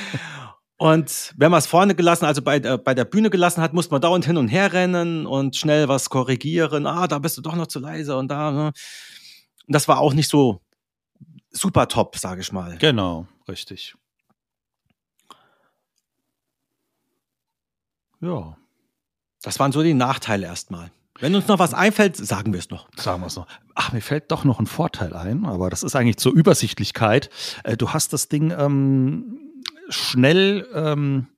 und 0.76 1.34
wenn 1.36 1.50
man 1.50 1.58
es 1.58 1.66
vorne 1.66 1.94
gelassen, 1.94 2.26
also 2.26 2.42
bei, 2.42 2.56
äh, 2.56 2.78
bei 2.78 2.94
der 2.94 3.04
Bühne 3.04 3.30
gelassen 3.30 3.62
hat, 3.62 3.72
musste 3.72 3.92
man 3.92 4.02
dauernd 4.02 4.26
hin 4.26 4.36
und 4.36 4.48
her 4.48 4.72
rennen 4.72 5.26
und 5.26 5.56
schnell 5.56 5.88
was 5.88 6.10
korrigieren. 6.10 6.86
Ah, 6.86 7.06
da 7.06 7.18
bist 7.18 7.38
du 7.38 7.42
doch 7.42 7.56
noch 7.56 7.66
zu 7.66 7.78
leise 7.78 8.16
und 8.16 8.28
da. 8.28 8.50
Ne? 8.50 8.66
Und 8.66 9.74
das 9.74 9.88
war 9.88 10.00
auch 10.00 10.12
nicht 10.12 10.28
so 10.28 10.60
super 11.56 11.88
top, 11.88 12.16
sage 12.16 12.40
ich 12.40 12.52
mal. 12.52 12.76
Genau, 12.78 13.26
richtig. 13.48 13.94
Ja. 18.20 18.56
Das 19.42 19.58
waren 19.58 19.72
so 19.72 19.82
die 19.82 19.94
Nachteile 19.94 20.46
erstmal. 20.46 20.90
Wenn 21.18 21.34
uns 21.34 21.48
noch 21.48 21.58
was 21.58 21.72
einfällt, 21.72 22.16
sagen 22.16 22.52
wir 22.52 22.58
es 22.58 22.68
noch. 22.68 22.88
Sagen 22.96 23.22
wir 23.22 23.28
es 23.28 23.36
noch. 23.36 23.46
Ach, 23.74 23.92
mir 23.92 24.02
fällt 24.02 24.30
doch 24.30 24.44
noch 24.44 24.60
ein 24.60 24.66
Vorteil 24.66 25.14
ein, 25.14 25.46
aber 25.46 25.70
das 25.70 25.82
ist 25.82 25.96
eigentlich 25.96 26.18
zur 26.18 26.32
Übersichtlichkeit. 26.32 27.30
Äh, 27.64 27.76
du 27.76 27.90
hast 27.90 28.12
das 28.12 28.28
Ding 28.28 28.50
ähm, 28.50 29.62
schnell, 29.88 30.68
ähm, 30.74 31.28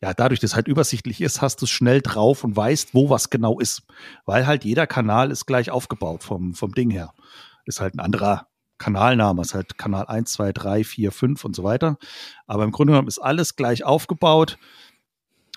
ja, 0.00 0.14
dadurch, 0.14 0.38
dass 0.38 0.50
es 0.50 0.56
halt 0.56 0.68
übersichtlich 0.68 1.20
ist, 1.20 1.42
hast 1.42 1.60
du 1.60 1.64
es 1.64 1.70
schnell 1.70 2.00
drauf 2.00 2.44
und 2.44 2.54
weißt, 2.54 2.94
wo 2.94 3.10
was 3.10 3.30
genau 3.30 3.58
ist. 3.58 3.82
Weil 4.24 4.46
halt 4.46 4.64
jeder 4.64 4.86
Kanal 4.86 5.32
ist 5.32 5.46
gleich 5.46 5.70
aufgebaut 5.70 6.22
vom, 6.22 6.54
vom 6.54 6.72
Ding 6.72 6.90
her. 6.90 7.12
Ist 7.64 7.80
halt 7.80 7.94
ein 7.94 8.00
anderer 8.00 8.46
Kanalname, 8.78 9.42
ist 9.42 9.54
halt 9.54 9.76
Kanal 9.78 10.06
1, 10.06 10.32
2, 10.32 10.52
3, 10.52 10.84
4, 10.84 11.12
5 11.12 11.44
und 11.44 11.56
so 11.56 11.64
weiter. 11.64 11.98
Aber 12.46 12.64
im 12.64 12.70
Grunde 12.70 12.92
genommen 12.92 13.08
ist 13.08 13.18
alles 13.18 13.56
gleich 13.56 13.84
aufgebaut. 13.84 14.58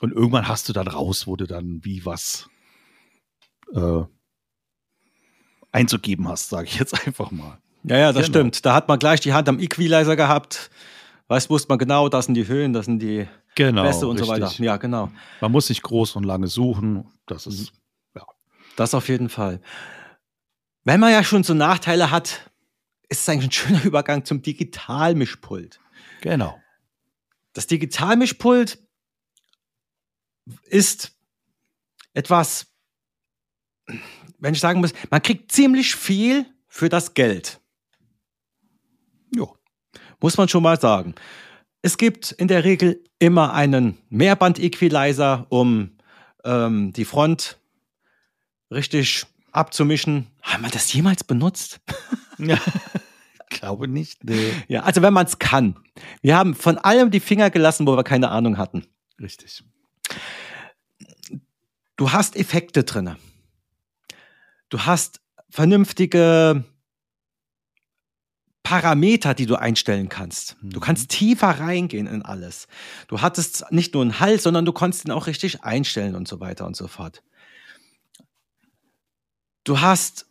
Und 0.02 0.12
irgendwann 0.12 0.48
hast 0.48 0.68
du 0.68 0.74
dann 0.74 0.88
raus, 0.88 1.28
wo 1.28 1.36
du 1.36 1.46
dann 1.46 1.84
wie 1.84 2.06
was 2.06 2.50
äh, 3.74 4.04
einzugeben 5.72 6.28
hast, 6.28 6.50
sage 6.50 6.68
ich 6.68 6.80
jetzt 6.80 6.94
einfach 7.08 7.32
mal. 7.32 7.60
Ja, 7.84 7.98
ja, 7.98 8.14
das 8.14 8.26
genau. 8.26 8.40
stimmt. 8.40 8.66
Da 8.66 8.74
hat 8.74 8.88
man 8.88 9.00
gleich 9.00 9.20
die 9.22 9.34
Hand 9.34 9.50
am 9.50 9.60
Equalizer 9.60 10.16
gehabt. 10.16 10.70
Weiß, 11.28 11.50
wusste 11.50 11.70
man 11.70 11.80
genau, 11.80 12.10
das 12.10 12.26
sind 12.26 12.36
die 12.36 12.48
Höhen, 12.48 12.74
das 12.74 12.86
sind 12.86 13.00
die 13.00 13.28
genau, 13.56 13.84
Bässe 13.84 14.08
und 14.08 14.20
richtig. 14.20 14.28
so 14.28 14.34
weiter. 14.34 14.64
Ja, 14.64 14.78
genau. 14.78 15.10
Man 15.40 15.52
muss 15.52 15.70
nicht 15.70 15.82
groß 15.82 16.16
und 16.16 16.24
lange 16.24 16.48
suchen. 16.48 17.06
Das 17.26 17.48
ist, 17.48 17.72
ja. 18.16 18.24
Das 18.76 18.94
auf 18.94 19.08
jeden 19.08 19.30
Fall. 19.30 19.62
Wenn 20.84 21.00
man 21.00 21.12
ja 21.12 21.24
schon 21.24 21.44
so 21.44 21.54
Nachteile 21.54 22.12
hat, 22.12 22.51
ist 23.12 23.22
es 23.22 23.30
eigentlich 23.30 23.50
ein 23.50 23.52
schöner 23.52 23.84
Übergang 23.84 24.26
zum 24.26 24.42
Digitalmischpult. 24.42 25.80
Genau. 26.22 26.60
Das 27.54 27.68
Digitalmischpult 27.68 28.80
ist 30.64 31.12
etwas, 32.14 32.68
wenn 34.40 34.54
ich 34.54 34.62
sagen 34.62 34.80
muss, 34.80 34.94
man 35.10 35.22
kriegt 35.22 35.52
ziemlich 35.52 35.96
viel 35.96 36.46
für 36.68 36.88
das 36.88 37.14
Geld. 37.14 37.60
Jo. 39.36 39.58
Muss 40.22 40.38
man 40.38 40.48
schon 40.48 40.64
mal 40.64 40.80
sagen. 40.80 41.14
Es 41.82 41.98
gibt 41.98 42.32
in 42.32 42.48
der 42.48 42.64
Regel 42.64 43.04
immer 43.20 43.54
einen 43.54 43.98
Mehrband-Equalizer, 44.10 45.48
um 45.50 45.98
ähm, 46.46 46.94
die 46.94 47.06
Front 47.06 47.60
richtig 48.70 49.26
abzumischen. 49.52 50.28
Haben 50.42 50.64
wir 50.64 50.70
das 50.70 50.94
jemals 50.94 51.24
benutzt? 51.26 51.82
Ja, 52.38 52.58
glaube 53.50 53.88
nicht. 53.88 54.24
Nee. 54.24 54.52
Ja, 54.68 54.84
also 54.84 55.02
wenn 55.02 55.14
man 55.14 55.26
es 55.26 55.40
kann. 55.40 55.76
Wir 56.22 56.36
haben 56.36 56.56
von 56.56 56.78
allem 56.78 57.12
die 57.12 57.20
Finger 57.20 57.50
gelassen, 57.50 57.88
wo 57.88 57.96
wir 57.96 58.04
keine 58.04 58.30
Ahnung 58.30 58.58
hatten. 58.58 58.86
Richtig. 59.20 59.64
Du 61.96 62.12
hast 62.12 62.36
Effekte 62.36 62.84
drin. 62.84 63.16
Du 64.70 64.80
hast 64.80 65.22
vernünftige 65.50 66.64
Parameter, 68.64 69.34
die 69.34 69.46
du 69.46 69.56
einstellen 69.56 70.08
kannst. 70.08 70.56
Du 70.62 70.80
mhm. 70.80 70.84
kannst 70.84 71.10
tiefer 71.10 71.50
reingehen 71.50 72.08
in 72.08 72.22
alles. 72.22 72.68
Du 73.08 73.22
hattest 73.22 73.66
nicht 73.72 73.94
nur 73.94 74.04
einen 74.04 74.20
Halt, 74.20 74.42
sondern 74.42 74.66
du 74.66 74.72
konntest 74.72 75.06
ihn 75.06 75.12
auch 75.12 75.28
richtig 75.28 75.64
einstellen 75.64 76.16
und 76.16 76.28
so 76.28 76.40
weiter 76.40 76.66
und 76.66 76.76
so 76.76 76.88
fort. 76.88 77.22
Du 79.64 79.82
hast, 79.82 80.26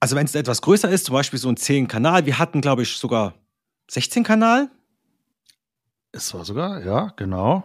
also 0.00 0.16
wenn 0.16 0.26
es 0.26 0.34
etwas 0.34 0.62
größer 0.62 0.88
ist, 0.88 1.06
zum 1.06 1.14
Beispiel 1.14 1.38
so 1.38 1.48
ein 1.48 1.56
10-Kanal, 1.56 2.26
wir 2.26 2.38
hatten, 2.38 2.60
glaube 2.60 2.82
ich, 2.82 2.96
sogar 2.96 3.34
16-Kanal. 3.90 4.70
Es 6.12 6.32
war 6.34 6.44
sogar, 6.44 6.84
ja, 6.84 7.12
genau. 7.16 7.64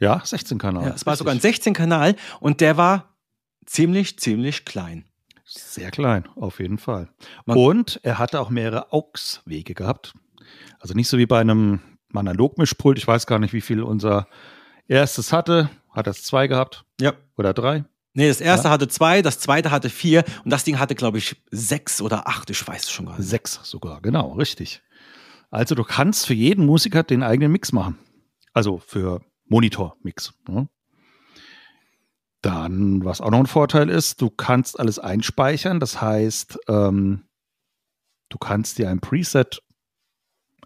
Ja, 0.00 0.22
16 0.24 0.58
Kanal. 0.58 0.86
Ja, 0.86 0.94
es 0.94 1.06
war 1.06 1.16
sogar 1.16 1.34
ein 1.34 1.40
16 1.40 1.74
Kanal 1.74 2.14
und 2.40 2.60
der 2.60 2.76
war 2.76 3.14
ziemlich, 3.66 4.18
ziemlich 4.18 4.64
klein. 4.64 5.04
Sehr 5.44 5.90
klein, 5.90 6.28
auf 6.36 6.60
jeden 6.60 6.78
Fall. 6.78 7.08
und 7.46 8.00
er 8.02 8.18
hatte 8.18 8.40
auch 8.40 8.50
mehrere 8.50 8.92
AUX-Wege 8.92 9.74
gehabt. 9.74 10.12
Also 10.78 10.94
nicht 10.94 11.08
so 11.08 11.18
wie 11.18 11.26
bei 11.26 11.40
einem 11.40 11.80
Analogmischpult. 12.12 12.98
Ich 12.98 13.06
weiß 13.06 13.26
gar 13.26 13.38
nicht, 13.38 13.52
wie 13.52 13.60
viel 13.60 13.82
unser 13.82 14.28
erstes 14.86 15.32
hatte. 15.32 15.70
Hat 15.90 16.06
das 16.06 16.22
zwei 16.22 16.46
gehabt? 16.46 16.84
Ja. 17.00 17.14
Oder 17.36 17.54
drei? 17.54 17.84
Nee, 18.18 18.26
das 18.26 18.40
erste 18.40 18.66
ja. 18.66 18.72
hatte 18.72 18.88
zwei, 18.88 19.22
das 19.22 19.38
zweite 19.38 19.70
hatte 19.70 19.88
vier 19.88 20.24
und 20.42 20.50
das 20.50 20.64
Ding 20.64 20.80
hatte, 20.80 20.96
glaube 20.96 21.18
ich, 21.18 21.40
sechs 21.52 22.02
oder 22.02 22.26
acht, 22.26 22.50
ich 22.50 22.66
weiß 22.66 22.82
es 22.82 22.90
schon 22.90 23.06
gar 23.06 23.16
nicht. 23.16 23.28
Sechs 23.28 23.60
sogar, 23.62 24.00
genau, 24.00 24.32
richtig. 24.32 24.82
Also 25.52 25.76
du 25.76 25.84
kannst 25.84 26.26
für 26.26 26.34
jeden 26.34 26.66
Musiker 26.66 27.04
den 27.04 27.22
eigenen 27.22 27.52
Mix 27.52 27.70
machen. 27.70 27.96
Also 28.52 28.78
für 28.78 29.20
Monitor-Mix. 29.44 30.34
Ne? 30.48 30.68
Dann, 32.42 33.04
was 33.04 33.20
auch 33.20 33.30
noch 33.30 33.38
ein 33.38 33.46
Vorteil 33.46 33.88
ist, 33.88 34.20
du 34.20 34.30
kannst 34.30 34.80
alles 34.80 34.98
einspeichern. 34.98 35.78
Das 35.78 36.02
heißt, 36.02 36.58
ähm, 36.66 37.22
du 38.30 38.38
kannst 38.38 38.78
dir 38.78 38.90
ein 38.90 38.98
Preset 38.98 39.62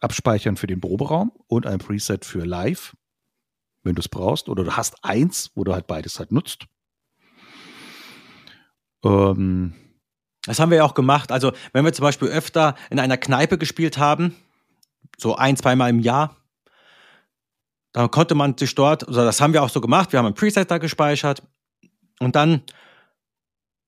abspeichern 0.00 0.56
für 0.56 0.68
den 0.68 0.80
Proberaum 0.80 1.32
und 1.48 1.66
ein 1.66 1.80
Preset 1.80 2.24
für 2.24 2.46
Live, 2.46 2.96
wenn 3.82 3.94
du 3.94 4.00
es 4.00 4.08
brauchst. 4.08 4.48
Oder 4.48 4.64
du 4.64 4.74
hast 4.74 5.04
eins, 5.04 5.50
wo 5.54 5.64
du 5.64 5.74
halt 5.74 5.86
beides 5.86 6.18
halt 6.18 6.32
nutzt. 6.32 6.66
Ähm, 9.04 9.74
das 10.44 10.58
haben 10.58 10.70
wir 10.70 10.78
ja 10.78 10.84
auch 10.84 10.94
gemacht. 10.94 11.30
Also, 11.30 11.52
wenn 11.72 11.84
wir 11.84 11.92
zum 11.92 12.02
Beispiel 12.02 12.28
öfter 12.28 12.74
in 12.90 12.98
einer 12.98 13.16
Kneipe 13.16 13.58
gespielt 13.58 13.98
haben, 13.98 14.34
so 15.16 15.36
ein, 15.36 15.56
zweimal 15.56 15.90
im 15.90 16.00
Jahr, 16.00 16.36
da 17.92 18.08
konnte 18.08 18.34
man 18.34 18.56
sich 18.56 18.74
dort, 18.74 19.06
also 19.06 19.22
das 19.22 19.40
haben 19.40 19.52
wir 19.52 19.62
auch 19.62 19.68
so 19.68 19.80
gemacht, 19.80 20.12
wir 20.12 20.18
haben 20.18 20.26
ein 20.26 20.34
Preset 20.34 20.70
da 20.70 20.78
gespeichert 20.78 21.42
und 22.18 22.34
dann 22.34 22.62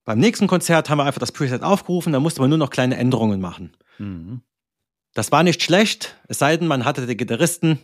beim 0.05 0.19
nächsten 0.19 0.47
Konzert 0.47 0.91
haben 0.91 0.99
wir 0.99 1.05
einfach 1.05 1.21
das 1.21 1.33
Preset 1.33 1.63
aufgerufen, 1.63 2.13
da 2.13 2.21
musste 2.21 2.41
man 2.41 2.51
nur 2.51 2.59
noch 2.59 2.71
kleine 2.71 2.97
Änderungen 2.97 3.41
machen. 3.41 3.75
Mhm. 3.99 4.43
Das 5.15 5.33
war 5.33 5.43
nicht 5.43 5.63
schlecht, 5.63 6.19
es 6.29 6.39
sei 6.39 6.57
denn, 6.57 6.69
man 6.69 6.85
hatte 6.85 7.07
den 7.07 7.17
Gitarristen, 7.17 7.79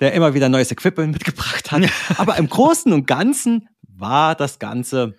der 0.00 0.12
immer 0.12 0.34
wieder 0.34 0.48
neues 0.48 0.70
Equipment 0.70 1.12
mitgebracht 1.12 1.72
hat. 1.72 1.82
Aber 2.18 2.36
im 2.36 2.48
Großen 2.48 2.92
und 2.92 3.06
Ganzen 3.06 3.68
war 3.82 4.36
das 4.36 4.60
Ganze 4.60 5.14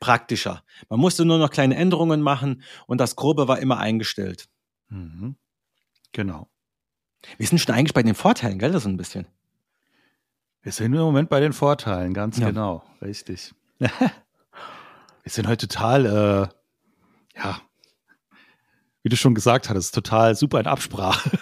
praktischer. 0.00 0.64
Man 0.88 0.98
musste 0.98 1.24
nur 1.24 1.38
noch 1.38 1.50
kleine 1.50 1.76
Änderungen 1.76 2.20
machen 2.22 2.62
und 2.86 2.98
das 2.98 3.16
Grobe 3.16 3.46
war 3.46 3.58
immer 3.58 3.78
eingestellt. 3.78 4.48
Mhm. 4.88 5.36
Genau. 6.12 6.48
Wir 7.36 7.46
sind 7.46 7.58
schon 7.58 7.74
eigentlich 7.74 7.94
bei 7.94 8.02
den 8.02 8.14
Vorteilen, 8.14 8.58
gell? 8.58 8.72
Das 8.72 8.82
so 8.82 8.88
ein 8.88 8.96
bisschen. 8.96 9.26
Wir 10.62 10.72
sind 10.72 10.92
im 10.92 11.00
Moment 11.00 11.28
bei 11.28 11.40
den 11.40 11.52
Vorteilen, 11.52 12.12
ganz 12.12 12.38
ja. 12.38 12.48
genau. 12.48 12.82
Richtig. 13.00 13.54
wir 13.78 13.90
sind 15.26 15.46
heute 15.46 15.68
total, 15.68 16.06
äh, 16.06 17.38
ja, 17.38 17.60
wie 19.02 19.08
du 19.08 19.16
schon 19.16 19.34
gesagt 19.34 19.68
hattest, 19.68 19.94
total 19.94 20.34
super 20.34 20.60
in 20.60 20.66
Absprache. 20.66 21.38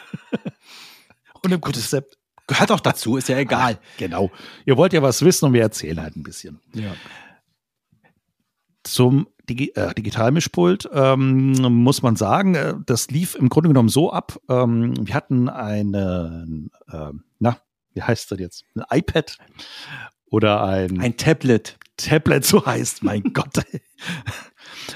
Und 1.43 1.53
im 1.53 1.61
Konzept. 1.61 2.19
Gehört 2.47 2.73
auch 2.73 2.81
dazu, 2.81 3.17
ist 3.17 3.29
ja 3.29 3.39
egal. 3.39 3.79
Genau. 3.99 4.31
Ihr 4.65 4.77
wollt 4.77 4.93
ja 4.93 5.03
was 5.03 5.23
wissen 5.23 5.47
und 5.47 5.53
wir 5.53 5.63
erzählen 5.63 6.01
halt 6.01 6.17
ein 6.17 6.23
bisschen. 6.23 6.61
Ja. 6.73 6.95
Zum 8.89 9.29
Digi 9.49 9.73
äh, 9.75 9.95
Digitalmischpult 9.95 10.89
ähm, 10.93 11.53
muss 11.53 12.03
man 12.03 12.17
sagen, 12.17 12.55
äh, 12.55 12.75
das 12.87 13.11
lief 13.11 13.35
im 13.35 13.49
Grunde 13.49 13.69
genommen 13.69 13.89
so 13.89 14.13
ab. 14.13 14.39
Ähm, 14.49 14.95
wir 15.07 15.15
hatten 15.15 15.49
einen, 15.49 16.71
äh, 16.91 17.13
na, 17.39 17.59
wie 17.95 18.03
heißt 18.03 18.31
das 18.31 18.39
jetzt? 18.39 18.65
Ein 18.75 18.99
iPad 18.99 19.39
oder 20.31 20.65
ein 20.65 21.01
ein 21.01 21.17
Tablet. 21.17 21.79
Tablet, 21.97 22.45
so 22.45 22.65
heißt, 22.65 23.03
mein 23.03 23.23
Gott. 23.35 23.65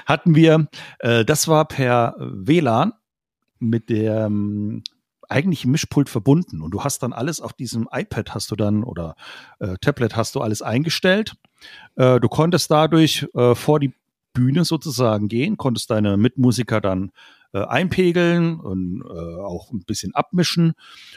Hatten 0.07 0.35
wir, 0.35 0.69
äh, 1.01 1.25
das 1.25 1.49
war 1.49 1.67
per 1.67 2.15
WLAN 2.19 2.93
mit 3.59 3.91
dem 3.91 4.83
eigentlichen 5.29 5.71
Mischpult 5.71 6.09
verbunden 6.09 6.61
und 6.61 6.73
du 6.73 6.85
hast 6.85 7.03
dann 7.03 7.13
alles 7.13 7.41
auf 7.41 7.53
diesem 7.53 7.89
iPad 7.91 8.35
hast 8.35 8.51
du 8.51 8.57
dann 8.57 8.85
oder 8.85 9.17
äh, 9.61 9.77
Tablet 9.81 10.17
hast 10.17 10.35
du 10.35 10.41
alles 10.41 10.63
eingestellt. 10.63 11.35
Äh, 11.97 12.21
du 12.21 12.29
konntest 12.29 12.71
dadurch 12.71 13.27
äh, 13.35 13.55
vor 13.55 13.81
die 13.81 13.93
Bühne 14.33 14.65
sozusagen 14.65 15.29
gehen, 15.29 15.57
konntest 15.57 15.91
deine 15.91 16.17
Mitmusiker 16.17 16.81
dann 16.81 17.13
äh, 17.53 17.63
einpegeln 17.65 18.59
und 18.61 19.05
auch 19.05 19.71
ein 19.73 19.85
bisschen 19.85 20.15
abmischen. 20.15 20.73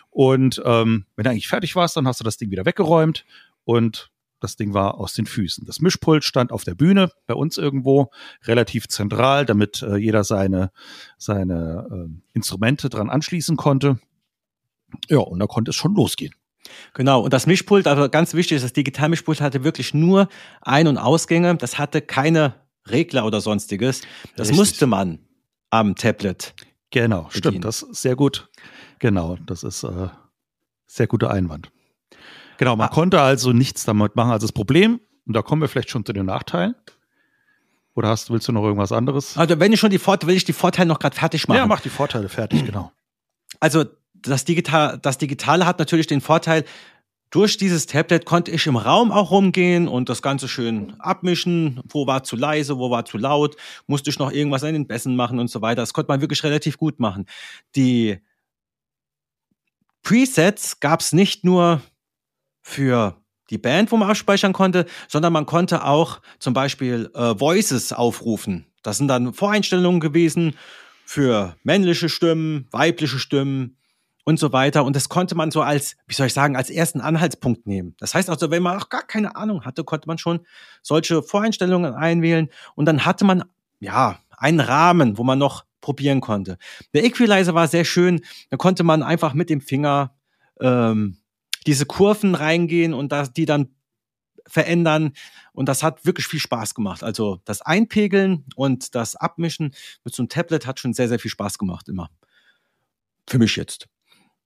Und 0.09 0.61
ähm, 0.65 1.05
wenn 1.15 1.23
du 1.23 1.29
eigentlich 1.29 1.47
fertig 1.47 1.75
warst, 1.77 1.95
dann 1.95 2.07
hast 2.07 2.19
du 2.19 2.25
das 2.25 2.37
Ding 2.37 2.51
wieder 2.51 2.65
weggeräumt 2.65 3.25
und 3.63 4.11
das 4.41 4.57
Ding 4.57 4.73
war 4.73 4.99
aus 4.99 5.13
den 5.13 5.27
Füßen. 5.27 5.65
Das 5.65 5.79
Mischpult 5.79 6.25
stand 6.25 6.51
auf 6.51 6.65
der 6.65 6.75
Bühne 6.75 7.09
bei 7.25 7.33
uns 7.33 7.57
irgendwo, 7.57 8.11
relativ 8.43 8.89
zentral, 8.89 9.45
damit 9.45 9.83
jeder 9.97 10.25
seine, 10.25 10.71
seine 11.17 11.87
äh, 11.89 12.09
Instrumente 12.33 12.89
dran 12.89 13.09
anschließen 13.09 13.55
konnte. 13.55 13.97
Ja, 15.07 15.19
und 15.19 15.39
da 15.39 15.47
konnte 15.47 15.69
es 15.69 15.75
schon 15.77 15.95
losgehen. 15.95 16.33
Genau, 16.94 17.22
und 17.22 17.34
das 17.34 17.48
Mischpult, 17.48 17.88
also 17.88 18.10
ganz 18.10 18.34
wichtig, 18.34 18.62
das 18.62 18.74
Digitalmischpult 18.74 19.41
hatte 19.41 19.63
wirklich 19.63 19.94
nur 19.94 20.27
Ein- 20.62 20.88
und 20.88 20.98
Ausgänge. 20.98 21.55
Das 21.55 21.77
hatte 21.77 22.01
keine 22.01 22.55
Regler 22.89 23.25
oder 23.25 23.41
sonstiges. 23.41 24.01
Das 24.36 24.48
Richtig. 24.50 24.58
musste 24.58 24.88
man 24.88 25.20
am 25.70 25.96
Tablet. 25.96 26.53
Genau, 26.91 27.24
bedienen. 27.24 27.38
stimmt, 27.38 27.65
das 27.65 27.82
ist 27.82 28.01
sehr 28.01 28.15
gut. 28.15 28.50
Genau, 29.00 29.38
das 29.46 29.63
ist 29.63 29.84
äh, 29.84 30.08
sehr 30.88 31.08
guter 31.08 31.32
Einwand. 31.32 31.72
Genau, 32.58 32.75
man 32.75 32.88
ah. 32.88 32.94
konnte 32.94 33.20
also 33.22 33.51
nichts 33.51 33.84
damit 33.84 34.15
machen. 34.15 34.32
Also 34.32 34.48
das 34.48 34.53
Problem, 34.53 35.01
und 35.25 35.36
da 35.36 35.41
kommen 35.41 35.62
wir 35.62 35.67
vielleicht 35.67 35.89
schon 35.89 36.05
zu 36.05 36.13
den 36.13 36.27
Nachteilen. 36.27 36.75
Oder 37.96 38.10
hast, 38.10 38.29
willst 38.29 38.48
du 38.48 38.51
noch 38.51 38.63
irgendwas 38.63 38.91
anderes? 38.91 39.38
Also 39.38 39.60
wenn 39.60 39.72
ich 39.72 39.79
schon 39.79 39.89
die 39.89 40.00
Vorteile, 40.00 40.29
will 40.29 40.38
ich 40.38 40.44
die 40.44 40.53
Vorteile 40.53 40.88
noch 40.88 41.00
gerade 41.00 41.15
fertig 41.15 41.48
machen. 41.48 41.58
Ja, 41.58 41.65
mach 41.65 41.79
die 41.79 41.89
Vorteile 41.89 42.29
fertig, 42.29 42.65
genau. 42.65 42.91
Also 43.60 43.86
das, 44.25 44.46
Digital, 44.46 45.00
das 45.01 45.17
Digitale 45.17 45.65
hat 45.65 45.79
natürlich 45.79 46.08
den 46.08 46.22
Vorteil, 46.22 46.65
durch 47.32 47.58
dieses 47.58 47.86
Tablet 47.86 48.25
konnte 48.25 48.51
ich 48.51 48.65
im 48.65 48.77
Raum 48.77 49.12
auch 49.12 49.32
rumgehen 49.32 49.88
und 49.88 50.08
das 50.08 50.22
Ganze 50.22 50.48
schön 50.48 50.94
abmischen. 51.00 51.82
Wo 51.89 52.08
war 52.08 52.24
zu 52.24 52.36
leise, 52.36 52.77
wo 52.77 52.91
war 52.91 53.03
zu 53.03 53.17
laut, 53.17 53.58
musste 53.88 54.10
ich 54.10 54.20
noch 54.20 54.32
irgendwas 54.32 54.63
an 54.63 54.74
den 54.74 54.88
Bässen 54.88 55.15
machen 55.15 55.39
und 55.39 55.50
so 55.50 55.62
weiter. 55.62 55.82
Das 55.82 55.94
konnte 55.94 56.10
man 56.10 56.22
wirklich 56.22 56.44
relativ 56.44 56.77
gut 56.77 57.00
machen. 57.00 57.25
Die 57.75 58.20
Presets 60.01 60.79
gab 60.79 61.01
es 61.01 61.12
nicht 61.12 61.44
nur 61.44 61.82
für 62.62 63.22
die 63.50 63.58
Band, 63.58 63.91
wo 63.91 63.98
man 63.98 64.10
abspeichern 64.10 64.53
konnte, 64.53 64.86
sondern 65.08 65.34
man 65.34 65.46
konnte 65.46 65.84
auch 65.84 66.22
zum 66.39 66.53
Beispiel 66.53 67.12
äh, 67.13 67.39
Voices 67.39 67.91
aufrufen. 67.91 68.65
Das 68.82 68.98
sind 68.98 69.08
dann 69.08 69.34
Voreinstellungen 69.34 70.00
gewesen 70.00 70.55
für 71.05 71.55
männliche 71.63 72.08
Stimmen, 72.08 72.67
weibliche 72.72 73.20
Stimmen 73.20 73.77
und 74.25 74.38
so 74.39 74.51
weiter. 74.51 74.84
Und 74.84 74.96
das 74.96 75.08
konnte 75.08 75.36
man 75.36 75.51
so 75.51 75.62
als, 75.62 75.96
wie 76.08 76.15
soll 76.15 76.27
ich 76.27 76.34
sagen, 76.34 76.58
als 76.58 76.70
ersten 76.70 77.00
Anhaltspunkt 77.00 77.67
nehmen. 77.67 77.96
Das 78.00 78.13
heißt 78.13 78.29
also, 78.29 78.51
wenn 78.51 78.63
man 78.63 78.77
auch 78.77 78.89
gar 78.89 79.03
keine 79.03 79.36
Ahnung 79.38 79.63
hatte, 79.63 79.86
konnte 79.86 80.08
man 80.08 80.17
schon 80.17 80.41
solche 80.82 81.24
Voreinstellungen 81.24 81.94
einwählen 81.94 82.50
und 82.75 82.86
dann 82.86 83.05
hatte 83.05 83.24
man, 83.24 83.46
ja, 83.79 84.20
einen 84.38 84.60
Rahmen, 84.60 85.17
wo 85.17 85.24
man 85.24 85.39
noch 85.39 85.63
probieren 85.79 86.20
konnte. 86.20 86.58
Der 86.94 87.05
Equalizer 87.05 87.53
war 87.53 87.67
sehr 87.67 87.86
schön. 87.86 88.22
Da 88.50 88.58
konnte 88.58 88.84
man 88.84 89.03
einfach 89.03 89.34
mit 89.34 89.50
dem 89.50 89.62
Finger 89.62 90.15
ähm, 90.60 91.17
diese 91.67 91.86
Kurven 91.86 92.36
reingehen 92.36 92.94
und 92.94 93.12
das, 93.12 93.32
die 93.32 93.46
dann 93.46 93.75
verändern. 94.48 95.13
Und 95.53 95.70
das 95.70 95.84
hat 95.84 96.05
wirklich 96.05 96.27
viel 96.27 96.39
Spaß 96.39 96.74
gemacht. 96.74 97.03
Also 97.03 97.41
das 97.46 97.62
Einpegeln 97.62 98.46
und 98.55 98.96
das 98.96 99.15
Abmischen 99.15 99.74
mit 100.03 100.13
so 100.15 100.24
einem 100.24 100.29
Tablet 100.29 100.65
hat 100.65 100.79
schon 100.79 100.94
sehr, 100.94 101.08
sehr 101.08 101.20
viel 101.20 101.32
Spaß 101.32 101.60
gemacht 101.60 101.88
immer. 101.88 102.10
Für 103.27 103.39
mich 103.39 103.55
jetzt. 103.55 103.88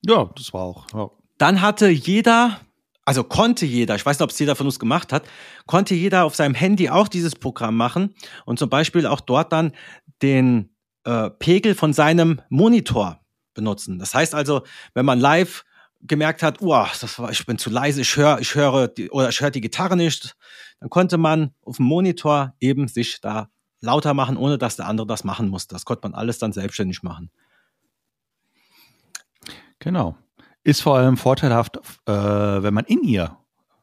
Ja, 0.06 0.30
das 0.36 0.54
war 0.54 0.62
auch. 0.62 0.88
Ja. 0.94 1.10
Dann 1.38 1.62
hatte 1.62 1.90
jeder, 1.90 2.60
also 3.06 3.24
konnte 3.24 3.66
jeder, 3.66 3.96
ich 3.96 4.06
weiß 4.06 4.18
nicht, 4.18 4.24
ob 4.24 4.32
es 4.32 4.40
jeder 4.40 4.56
von 4.56 4.66
uns 4.66 4.80
gemacht 4.80 5.14
hat, 5.14 5.24
konnte 5.66 5.96
jeder 5.96 6.26
auf 6.26 6.36
seinem 6.36 6.56
Handy 6.56 6.90
auch 6.90 7.08
dieses 7.08 7.36
Programm 7.36 7.76
machen 7.76 8.16
und 8.46 8.60
zum 8.60 8.70
Beispiel 8.70 9.06
auch 9.06 9.22
dort 9.22 9.52
dann 9.52 9.74
den 10.22 10.76
äh, 11.06 11.30
Pegel 11.30 11.76
von 11.76 11.94
seinem 11.94 12.42
Monitor 12.50 13.20
benutzen. 13.54 14.00
Das 14.00 14.14
heißt 14.14 14.36
also, 14.36 14.64
wenn 14.94 15.06
man 15.06 15.20
live 15.20 15.64
gemerkt 16.02 16.44
hat, 16.44 16.62
oh, 16.62 16.86
das 17.02 17.20
war, 17.20 17.32
ich 17.32 17.46
bin 17.46 17.58
zu 17.58 17.70
leise, 17.70 18.02
ich 18.02 18.16
höre, 18.16 18.40
ich 18.40 18.56
höre 18.56 18.88
die, 18.88 19.10
oder 19.10 19.30
ich 19.30 19.42
höre 19.42 19.52
die 19.52 19.62
Gitarre 19.62 19.98
nicht, 19.98 20.36
dann 20.80 20.90
konnte 20.90 21.18
man 21.18 21.54
auf 21.64 21.78
dem 21.78 21.86
Monitor 21.86 22.54
eben 22.60 22.88
sich 22.88 23.20
da 23.22 23.50
lauter 23.82 24.14
machen, 24.14 24.38
ohne 24.38 24.58
dass 24.58 24.76
der 24.78 24.88
andere 24.88 25.08
das 25.08 25.24
machen 25.24 25.50
musste. 25.50 25.76
Das 25.76 25.86
konnte 25.86 26.02
man 26.04 26.14
alles 26.14 26.40
dann 26.40 26.54
selbstständig 26.54 27.04
machen. 27.04 27.32
Genau. 29.80 30.18
Ist 30.64 30.82
vor 30.82 30.98
allem 30.98 31.18
vorteilhaft, 31.18 31.78
äh, 32.06 32.12
wenn 32.12 32.74
man 32.74 32.86
in 32.86 33.04
ihr, 33.04 33.38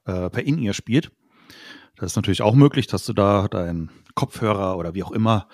äh, 0.05 0.31
per 0.31 0.45
in 0.45 0.59
ihr 0.59 0.75
spielt. 0.75 1.11
Das 1.97 2.13
ist 2.13 2.17
natürlich 2.17 2.43
auch 2.43 2.55
möglich, 2.55 2.87
dass 2.87 3.07
du 3.07 3.15
da 3.15 3.49
deinen 3.49 3.91
Kopfhörer 4.15 4.77
oder 4.77 4.95
wie 4.95 5.03
auch 5.03 5.13
immer 5.13 5.49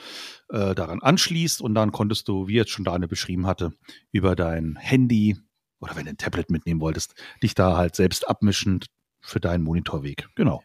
äh, 0.51 0.75
daran 0.75 1.01
anschließt 1.01 1.63
und 1.63 1.75
dann 1.75 1.93
konntest 1.93 2.27
du, 2.29 2.49
wie 2.49 2.55
jetzt 2.55 2.71
schon 2.71 2.85
Daniel 2.85 3.09
beschrieben 3.09 3.47
hatte, 3.47 3.73
über 4.11 4.35
dein 4.35 4.77
Handy 4.77 5.37
oder 5.81 5.97
wenn 5.97 6.05
du 6.05 6.11
ein 6.11 6.17
Tablet 6.17 6.51
mitnehmen 6.51 6.81
wolltest, 6.81 7.15
dich 7.43 7.55
da 7.55 7.77
halt 7.77 7.97
selbst 7.97 8.29
abmischen 8.29 8.81
für 9.21 9.41
deinen 9.41 9.65
Monitorweg. 9.65 10.29
Genau. 10.35 10.63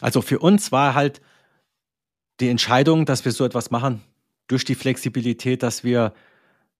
Also 0.00 0.22
für 0.22 0.38
uns 0.38 0.72
war 0.72 0.94
halt 0.94 1.20
die 2.40 2.48
Entscheidung, 2.48 3.04
dass 3.04 3.24
wir 3.24 3.32
so 3.32 3.44
etwas 3.44 3.70
machen, 3.70 4.02
durch 4.46 4.64
die 4.64 4.74
Flexibilität, 4.74 5.62
dass 5.62 5.84
wir 5.84 6.14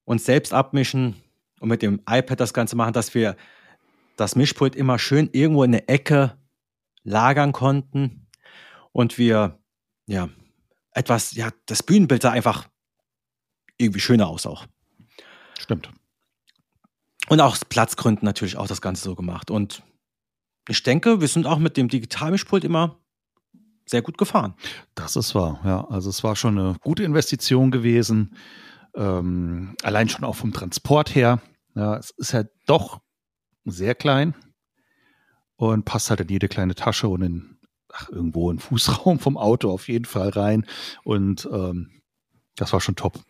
uns 0.04 0.24
selbst 0.24 0.54
abmischen 0.54 1.16
und 1.60 1.68
mit 1.68 1.82
dem 1.82 2.00
iPad 2.08 2.40
das 2.40 2.54
Ganze 2.54 2.76
machen, 2.76 2.92
dass 2.92 3.14
wir 3.14 3.36
das 4.16 4.36
Mischpult 4.36 4.74
immer 4.76 4.98
schön 4.98 5.30
irgendwo 5.32 5.64
in 5.64 5.72
der 5.72 5.88
Ecke 5.88 6.36
lagern 7.04 7.52
konnten 7.52 8.26
und 8.92 9.18
wir 9.18 9.58
ja 10.06 10.28
etwas, 10.92 11.34
ja, 11.34 11.50
das 11.66 11.82
Bühnenbild 11.82 12.22
sah 12.22 12.30
einfach 12.30 12.68
irgendwie 13.76 14.00
schöner 14.00 14.28
aus 14.28 14.46
auch. 14.46 14.66
Stimmt. 15.58 15.90
Und 17.28 17.40
auch 17.40 17.52
aus 17.52 17.64
Platzgründen 17.64 18.24
natürlich 18.24 18.56
auch 18.56 18.66
das 18.66 18.80
Ganze 18.80 19.04
so 19.04 19.14
gemacht. 19.14 19.50
Und 19.50 19.82
ich 20.68 20.82
denke, 20.82 21.20
wir 21.20 21.28
sind 21.28 21.46
auch 21.46 21.58
mit 21.58 21.76
dem 21.76 21.88
Digitalmischpult 21.88 22.64
immer 22.64 22.98
sehr 23.86 24.02
gut 24.02 24.18
gefahren. 24.18 24.54
Das 24.94 25.16
ist 25.16 25.34
wahr, 25.34 25.60
ja. 25.64 25.86
Also 25.88 26.10
es 26.10 26.22
war 26.24 26.36
schon 26.36 26.58
eine 26.58 26.76
gute 26.80 27.04
Investition 27.04 27.70
gewesen. 27.70 28.34
Ähm, 28.98 29.76
allein 29.82 30.08
schon 30.08 30.24
auch 30.24 30.36
vom 30.36 30.52
Transport 30.52 31.14
her. 31.14 31.40
Ja, 31.74 31.96
es 31.96 32.10
ist 32.10 32.32
ja 32.32 32.42
doch 32.66 33.00
sehr 33.64 33.94
klein 33.94 34.34
und 35.56 35.84
passt 35.84 36.10
halt 36.10 36.20
in 36.20 36.28
jede 36.28 36.48
kleine 36.48 36.74
Tasche 36.74 37.08
und 37.08 37.22
in 37.22 37.58
ach, 37.92 38.08
irgendwo 38.10 38.50
in 38.50 38.58
Fußraum 38.58 39.20
vom 39.20 39.36
Auto 39.36 39.70
auf 39.70 39.88
jeden 39.88 40.04
Fall 40.04 40.30
rein. 40.30 40.66
Und 41.04 41.48
ähm, 41.50 42.02
das 42.56 42.72
war 42.72 42.80
schon 42.80 42.96
top. 42.96 43.20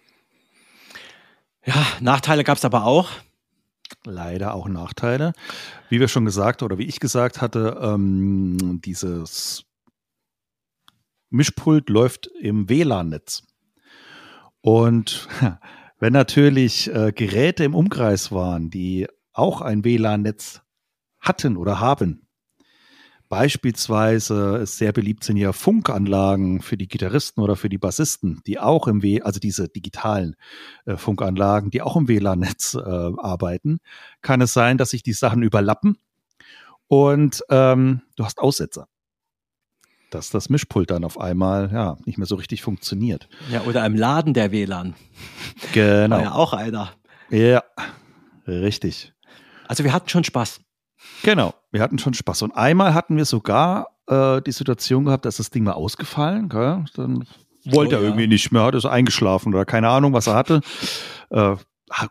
Ja, 1.65 1.87
Nachteile 2.01 2.45
gab 2.45 2.57
es 2.57 2.65
aber 2.65 2.85
auch 2.85 3.11
leider 4.05 4.55
auch 4.55 4.69
Nachteile. 4.69 5.33
Wie 5.89 6.01
wir 6.01 6.09
schon 6.09 6.25
gesagt 6.25 6.63
oder 6.63 6.79
wie 6.79 6.85
ich 6.85 7.01
gesagt 7.01 7.41
hatte, 7.41 7.79
ähm, 7.83 8.81
dieses 8.85 9.65
Mischpult 11.31 11.91
läuft 11.91 12.27
im 12.41 12.69
WLAN-Netz. 12.69 13.43
Und 14.61 15.29
wenn 15.99 16.13
natürlich 16.13 16.93
äh, 16.93 17.13
Geräte 17.13 17.65
im 17.65 17.75
Umkreis 17.75 18.33
waren, 18.33 18.71
die 18.71 19.07
auch 19.33 19.61
ein 19.61 19.85
WLAN-Netz 19.85 20.63
hatten 21.21 21.57
oder 21.57 21.81
haben, 21.81 22.29
Beispielsweise 23.29 24.65
sehr 24.65 24.93
beliebt 24.93 25.23
sind 25.23 25.37
ja 25.37 25.53
Funkanlagen 25.53 26.63
für 26.63 26.79
die 26.79 26.89
Gitarristen 26.89 27.43
oder 27.43 27.57
für 27.57 27.69
die 27.69 27.77
Bassisten, 27.77 28.41
die 28.47 28.59
auch 28.59 28.89
im 28.89 29.03
W, 29.03 29.21
also 29.21 29.39
diese 29.39 29.69
digitalen 29.69 30.35
äh, 30.87 30.97
Funkanlagen, 30.97 31.71
die 31.71 31.83
auch 31.83 31.97
im 31.97 32.09
WLAN-Netz 32.09 32.75
äh, 32.75 32.79
arbeiten. 32.81 33.81
Kann 34.23 34.41
es 34.41 34.55
sein, 34.55 34.79
dass 34.79 34.91
sich 34.91 35.03
die 35.03 35.13
Sachen 35.13 35.43
überlappen 35.43 35.99
und 36.87 37.45
ähm, 37.51 38.01
du 38.17 38.25
hast 38.25 38.39
Aussetzer. 38.39 38.89
Dass 40.11 40.31
das 40.31 40.49
Mischpult 40.49 40.91
dann 40.91 41.05
auf 41.05 41.21
einmal 41.21 41.71
ja 41.73 41.97
nicht 42.05 42.17
mehr 42.19 42.27
so 42.27 42.37
richtig 42.37 42.63
funktioniert. 42.63 43.29
Ja, 43.51 43.63
oder 43.63 43.85
im 43.85 43.95
Laden 43.95 44.35
der 44.35 44.53
WLAN. 44.53 44.95
Genau. 45.73 46.17
War 46.17 46.23
ja 46.23 46.33
auch 46.33 46.53
einer. 46.55 46.93
Ja, 47.31 47.63
richtig. 48.47 49.13
Also 49.67 49.85
wir 49.85 49.93
hatten 49.93 50.09
schon 50.09 50.25
Spaß. 50.25 50.61
Genau, 51.23 51.55
wir 51.71 51.83
hatten 51.83 51.99
schon 51.99 52.15
Spaß. 52.15 52.43
Und 52.43 52.53
einmal 52.53 52.95
hatten 52.95 53.17
wir 53.17 53.25
sogar 53.25 53.99
äh, 54.09 54.41
die 54.43 54.53
Situation 54.53 55.05
gehabt, 55.05 55.25
dass 55.25 55.37
das 55.37 55.51
Ding 55.51 55.65
mal 55.65 55.73
ausgefallen. 55.73 56.49
Gell? 56.49 56.85
Dann 56.95 57.25
wollte 57.67 57.97
oh, 57.97 57.99
er 57.99 58.05
irgendwie 58.05 58.27
nicht 58.27 58.51
mehr, 58.51 58.63
hat 58.63 58.75
ist 58.75 58.87
eingeschlafen 58.87 59.55
oder 59.55 59.65
keine 59.65 59.89
Ahnung, 59.89 60.13
was 60.13 60.27
er 60.27 60.35
hatte. 60.35 60.61
Äh, 61.31 61.57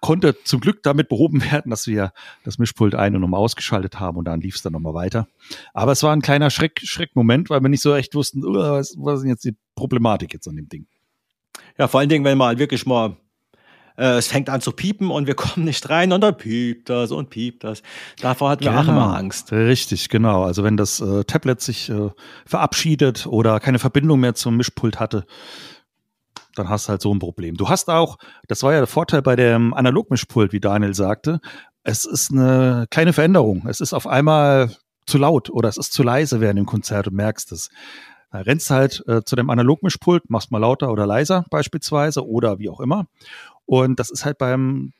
konnte 0.01 0.35
zum 0.43 0.59
Glück 0.59 0.83
damit 0.83 1.09
behoben 1.09 1.43
werden, 1.51 1.69
dass 1.69 1.87
wir 1.87 2.11
das 2.43 2.57
Mischpult 2.57 2.95
ein- 2.95 3.15
und 3.15 3.21
nochmal 3.21 3.39
ausgeschaltet 3.39 3.99
haben 3.99 4.17
und 4.17 4.25
dann 4.25 4.41
lief 4.41 4.55
es 4.55 4.61
dann 4.61 4.73
nochmal 4.73 4.93
weiter. 4.93 5.27
Aber 5.73 5.91
es 5.91 6.03
war 6.03 6.13
ein 6.13 6.21
kleiner 6.21 6.49
Schreck, 6.49 6.79
Schreckmoment, 6.83 7.49
weil 7.49 7.61
wir 7.61 7.69
nicht 7.69 7.81
so 7.81 7.95
echt 7.95 8.15
wussten, 8.15 8.43
uh, 8.43 8.53
was, 8.53 8.95
was 8.97 9.15
ist 9.15 9.21
denn 9.21 9.29
jetzt 9.29 9.45
die 9.45 9.55
Problematik 9.75 10.33
jetzt 10.33 10.47
an 10.47 10.55
dem 10.55 10.69
Ding. 10.69 10.87
Ja, 11.77 11.87
vor 11.87 11.99
allen 11.99 12.09
Dingen, 12.09 12.25
wenn 12.25 12.37
man 12.37 12.47
halt 12.47 12.59
wirklich 12.59 12.85
mal 12.85 13.17
äh, 13.97 14.17
es 14.17 14.27
fängt 14.27 14.49
an 14.49 14.61
zu 14.61 14.71
piepen 14.71 15.09
und 15.09 15.27
wir 15.27 15.35
kommen 15.35 15.65
nicht 15.65 15.89
rein 15.89 16.11
und 16.13 16.21
dann 16.21 16.37
piept 16.37 16.89
das 16.89 17.11
und 17.11 17.29
piept 17.29 17.63
das. 17.63 17.81
Davor 18.21 18.51
hatten 18.51 18.63
wir 18.63 18.71
genau. 18.71 18.83
auch 18.83 18.87
immer 18.87 19.17
Angst. 19.17 19.51
Richtig, 19.51 20.09
genau. 20.09 20.43
Also 20.43 20.63
wenn 20.63 20.77
das 20.77 21.01
äh, 21.01 21.23
Tablet 21.23 21.61
sich 21.61 21.89
äh, 21.89 22.09
verabschiedet 22.45 23.25
oder 23.27 23.59
keine 23.59 23.79
Verbindung 23.79 24.19
mehr 24.19 24.35
zum 24.35 24.55
Mischpult 24.57 24.99
hatte, 24.99 25.25
dann 26.57 26.69
hast 26.69 26.87
du 26.87 26.89
halt 26.89 27.01
so 27.01 27.13
ein 27.13 27.19
Problem. 27.19 27.55
Du 27.55 27.69
hast 27.69 27.89
auch, 27.89 28.17
das 28.47 28.63
war 28.63 28.73
ja 28.73 28.79
der 28.79 28.87
Vorteil 28.87 29.21
bei 29.21 29.35
dem 29.35 29.73
Analogmischpult, 29.73 30.53
wie 30.53 30.59
Daniel 30.59 30.93
sagte, 30.93 31.39
es 31.83 32.05
ist 32.05 32.31
eine 32.31 32.85
kleine 32.89 33.13
Veränderung. 33.13 33.65
Es 33.67 33.79
ist 33.79 33.93
auf 33.93 34.07
einmal 34.07 34.71
zu 35.05 35.17
laut 35.17 35.49
oder 35.49 35.69
es 35.69 35.77
ist 35.77 35.93
zu 35.93 36.03
leise 36.03 36.41
während 36.41 36.59
dem 36.59 36.65
Konzert 36.65 37.07
und 37.07 37.15
merkst 37.15 37.51
es. 37.51 37.69
Da 38.31 38.39
rennst 38.39 38.69
halt 38.69 39.03
äh, 39.07 39.23
zu 39.23 39.35
dem 39.35 39.49
Analogmischpult, 39.49 40.29
machst 40.29 40.51
mal 40.51 40.57
lauter 40.57 40.91
oder 40.91 41.07
leiser 41.07 41.45
beispielsweise 41.49 42.27
oder 42.27 42.59
wie 42.59 42.69
auch 42.69 42.81
immer. 42.81 43.07
Und 43.65 43.99
das 43.99 44.09
ist 44.09 44.25
halt 44.25 44.37
beim 44.37 44.91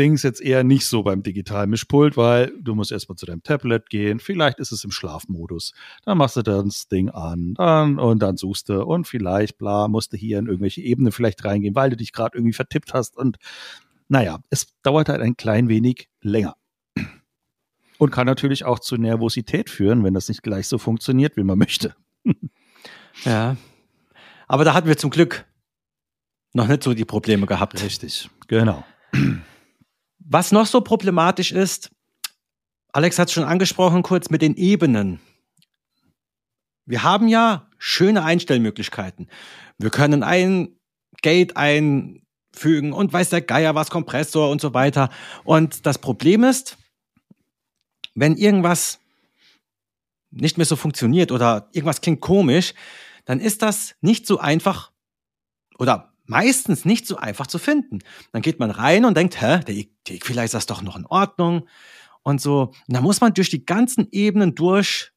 Dings 0.00 0.22
jetzt 0.22 0.40
eher 0.40 0.64
nicht 0.64 0.86
so 0.86 1.02
beim 1.02 1.22
digitalen 1.22 1.68
Mischpult, 1.68 2.16
weil 2.16 2.52
du 2.58 2.74
musst 2.74 2.90
erstmal 2.90 3.16
zu 3.16 3.26
deinem 3.26 3.42
Tablet 3.42 3.90
gehen. 3.90 4.18
Vielleicht 4.18 4.58
ist 4.58 4.72
es 4.72 4.82
im 4.82 4.90
Schlafmodus. 4.90 5.74
Dann 6.06 6.16
machst 6.16 6.36
du 6.36 6.42
dann 6.42 6.64
das 6.66 6.88
Ding 6.88 7.10
an 7.10 7.52
dann, 7.54 7.98
und 7.98 8.20
dann 8.20 8.38
suchst 8.38 8.70
du 8.70 8.82
und 8.82 9.06
vielleicht, 9.06 9.58
bla, 9.58 9.88
musst 9.88 10.14
du 10.14 10.16
hier 10.16 10.38
in 10.38 10.46
irgendwelche 10.46 10.80
Ebenen 10.80 11.12
vielleicht 11.12 11.44
reingehen, 11.44 11.74
weil 11.74 11.90
du 11.90 11.98
dich 11.98 12.12
gerade 12.12 12.38
irgendwie 12.38 12.54
vertippt 12.54 12.94
hast. 12.94 13.18
Und 13.18 13.36
naja, 14.08 14.40
es 14.48 14.68
dauert 14.82 15.10
halt 15.10 15.20
ein 15.20 15.36
klein 15.36 15.68
wenig 15.68 16.08
länger. 16.22 16.56
Und 17.98 18.10
kann 18.10 18.26
natürlich 18.26 18.64
auch 18.64 18.78
zu 18.78 18.96
Nervosität 18.96 19.68
führen, 19.68 20.02
wenn 20.02 20.14
das 20.14 20.28
nicht 20.28 20.42
gleich 20.42 20.66
so 20.66 20.78
funktioniert, 20.78 21.36
wie 21.36 21.44
man 21.44 21.58
möchte. 21.58 21.94
ja. 23.24 23.58
Aber 24.48 24.64
da 24.64 24.72
hatten 24.72 24.88
wir 24.88 24.96
zum 24.96 25.10
Glück 25.10 25.44
noch 26.54 26.66
nicht 26.66 26.82
so 26.82 26.94
die 26.94 27.04
Probleme 27.04 27.44
gehabt. 27.44 27.82
Richtig, 27.82 28.30
genau. 28.48 28.82
Was 30.32 30.52
noch 30.52 30.66
so 30.66 30.80
problematisch 30.80 31.50
ist, 31.50 31.90
Alex 32.92 33.18
hat 33.18 33.26
es 33.26 33.34
schon 33.34 33.42
angesprochen 33.42 34.04
kurz 34.04 34.30
mit 34.30 34.42
den 34.42 34.54
Ebenen. 34.54 35.18
Wir 36.86 37.02
haben 37.02 37.26
ja 37.26 37.68
schöne 37.78 38.22
Einstellmöglichkeiten. 38.22 39.28
Wir 39.78 39.90
können 39.90 40.22
ein 40.22 40.78
Gate 41.22 41.56
einfügen 41.56 42.92
und 42.92 43.12
weiß 43.12 43.30
der 43.30 43.40
Geier 43.40 43.74
was, 43.74 43.90
Kompressor 43.90 44.50
und 44.50 44.60
so 44.60 44.72
weiter. 44.72 45.10
Und 45.42 45.84
das 45.84 45.98
Problem 45.98 46.44
ist, 46.44 46.78
wenn 48.14 48.36
irgendwas 48.36 49.00
nicht 50.30 50.58
mehr 50.58 50.66
so 50.66 50.76
funktioniert 50.76 51.32
oder 51.32 51.68
irgendwas 51.72 52.02
klingt 52.02 52.20
komisch, 52.20 52.74
dann 53.24 53.40
ist 53.40 53.62
das 53.62 53.96
nicht 54.00 54.28
so 54.28 54.38
einfach 54.38 54.92
oder 55.76 56.09
meistens 56.30 56.84
nicht 56.84 57.08
so 57.08 57.16
einfach 57.16 57.48
zu 57.48 57.58
finden. 57.58 57.98
Dann 58.32 58.40
geht 58.40 58.60
man 58.60 58.70
rein 58.70 59.04
und 59.04 59.16
denkt, 59.16 59.40
hä, 59.42 59.60
der, 59.66 59.74
Equalizer 60.14 60.58
ist 60.58 60.70
doch 60.70 60.80
noch 60.80 60.96
in 60.96 61.04
Ordnung 61.04 61.68
und 62.22 62.40
so. 62.40 62.72
Und 62.86 62.96
da 62.96 63.00
muss 63.00 63.20
man 63.20 63.34
durch 63.34 63.50
die 63.50 63.66
ganzen 63.66 64.06
Ebenen 64.12 64.54
durch, 64.54 65.12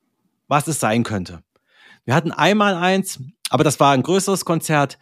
was 0.47 0.67
es 0.67 0.79
sein 0.79 1.03
könnte. 1.03 1.43
Wir 2.03 2.15
hatten 2.15 2.31
einmal 2.31 2.75
eins, 2.75 3.21
aber 3.49 3.63
das 3.63 3.79
war 3.79 3.93
ein 3.93 4.01
größeres 4.01 4.43
Konzert. 4.43 4.97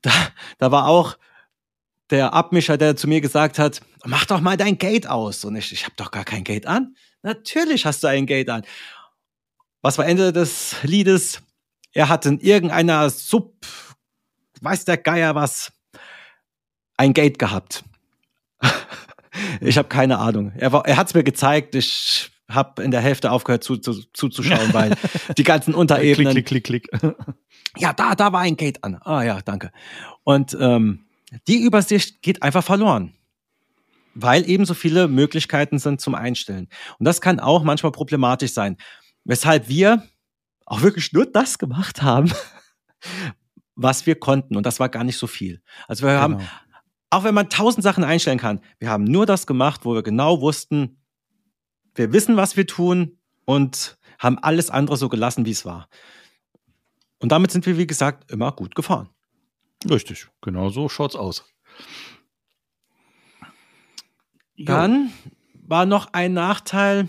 Da, 0.00 0.12
da 0.58 0.70
war 0.70 0.86
auch 0.86 1.18
der 2.10 2.34
Abmischer, 2.34 2.78
der 2.78 2.94
zu 2.94 3.08
mir 3.08 3.20
gesagt 3.20 3.58
hat, 3.58 3.80
mach 4.04 4.26
doch 4.26 4.40
mal 4.40 4.56
dein 4.56 4.78
Gate 4.78 5.08
aus. 5.08 5.44
Und 5.44 5.56
ich, 5.56 5.72
ich 5.72 5.84
habe 5.84 5.94
doch 5.96 6.12
gar 6.12 6.24
kein 6.24 6.44
Gate 6.44 6.66
an. 6.66 6.94
Natürlich 7.22 7.84
hast 7.84 8.04
du 8.04 8.06
ein 8.06 8.26
Gate 8.26 8.48
an. 8.48 8.62
Was 9.82 9.98
war 9.98 10.06
Ende 10.06 10.32
des 10.32 10.76
Liedes? 10.84 11.42
Er 11.92 12.08
hat 12.08 12.26
in 12.26 12.38
irgendeiner 12.38 13.10
Sub, 13.10 13.66
weiß 14.62 14.84
der 14.84 14.96
Geier 14.96 15.34
was, 15.34 15.72
ein 16.96 17.12
Gate 17.14 17.38
gehabt. 17.38 17.84
ich 19.60 19.78
habe 19.78 19.88
keine 19.88 20.18
Ahnung. 20.18 20.52
Er, 20.56 20.72
er 20.72 20.96
hat 20.96 21.08
es 21.08 21.14
mir 21.14 21.24
gezeigt. 21.24 21.74
Ich 21.74 22.30
habe 22.48 22.82
in 22.82 22.90
der 22.90 23.00
Hälfte 23.00 23.30
aufgehört 23.30 23.62
zu, 23.62 23.76
zu, 23.76 23.92
zuzuschauen, 24.12 24.72
weil 24.72 24.96
die 25.36 25.44
ganzen 25.44 25.74
Unterebenen. 25.74 26.32
Klick, 26.32 26.46
klick, 26.46 26.64
klick, 26.64 26.90
klick. 26.90 27.14
ja, 27.76 27.92
da, 27.92 28.14
da 28.14 28.32
war 28.32 28.40
ein 28.40 28.56
Gate 28.56 28.82
an. 28.82 28.96
Ah 29.02 29.22
ja, 29.22 29.40
danke. 29.42 29.70
Und 30.24 30.56
ähm, 30.60 31.06
die 31.46 31.62
Übersicht 31.62 32.22
geht 32.22 32.42
einfach 32.42 32.64
verloren 32.64 33.14
weil 34.20 34.48
eben 34.50 34.64
so 34.64 34.74
viele 34.74 35.06
Möglichkeiten 35.06 35.78
sind 35.78 36.00
zum 36.00 36.16
Einstellen. 36.16 36.68
Und 36.98 37.04
das 37.04 37.20
kann 37.20 37.38
auch 37.38 37.62
manchmal 37.62 37.92
problematisch 37.92 38.52
sein, 38.52 38.76
weshalb 39.24 39.68
wir 39.68 40.02
auch 40.66 40.82
wirklich 40.82 41.12
nur 41.12 41.24
das 41.24 41.58
gemacht 41.58 42.02
haben, 42.02 42.32
was 43.78 44.06
wir 44.06 44.16
konnten. 44.16 44.56
Und 44.56 44.66
das 44.66 44.80
war 44.80 44.88
gar 44.88 45.04
nicht 45.04 45.16
so 45.16 45.26
viel. 45.26 45.62
Also 45.86 46.04
wir 46.04 46.10
genau. 46.10 46.20
haben, 46.20 46.48
auch 47.10 47.24
wenn 47.24 47.34
man 47.34 47.48
tausend 47.48 47.84
Sachen 47.84 48.04
einstellen 48.04 48.38
kann, 48.38 48.60
wir 48.78 48.90
haben 48.90 49.04
nur 49.04 49.24
das 49.24 49.46
gemacht, 49.46 49.84
wo 49.84 49.94
wir 49.94 50.02
genau 50.02 50.40
wussten, 50.40 51.00
wir 51.94 52.12
wissen, 52.12 52.36
was 52.36 52.56
wir 52.56 52.66
tun 52.66 53.18
und 53.44 53.96
haben 54.18 54.38
alles 54.38 54.68
andere 54.68 54.96
so 54.96 55.08
gelassen, 55.08 55.46
wie 55.46 55.52
es 55.52 55.64
war. 55.64 55.88
Und 57.20 57.30
damit 57.32 57.50
sind 57.50 57.66
wir, 57.66 57.78
wie 57.78 57.86
gesagt, 57.86 58.30
immer 58.30 58.52
gut 58.52 58.74
gefahren. 58.74 59.08
Richtig, 59.88 60.26
genau 60.42 60.70
so 60.70 60.88
schaut's 60.88 61.16
aus. 61.16 61.44
Dann 64.56 65.12
war 65.54 65.86
noch 65.86 66.12
ein 66.12 66.32
Nachteil. 66.32 67.08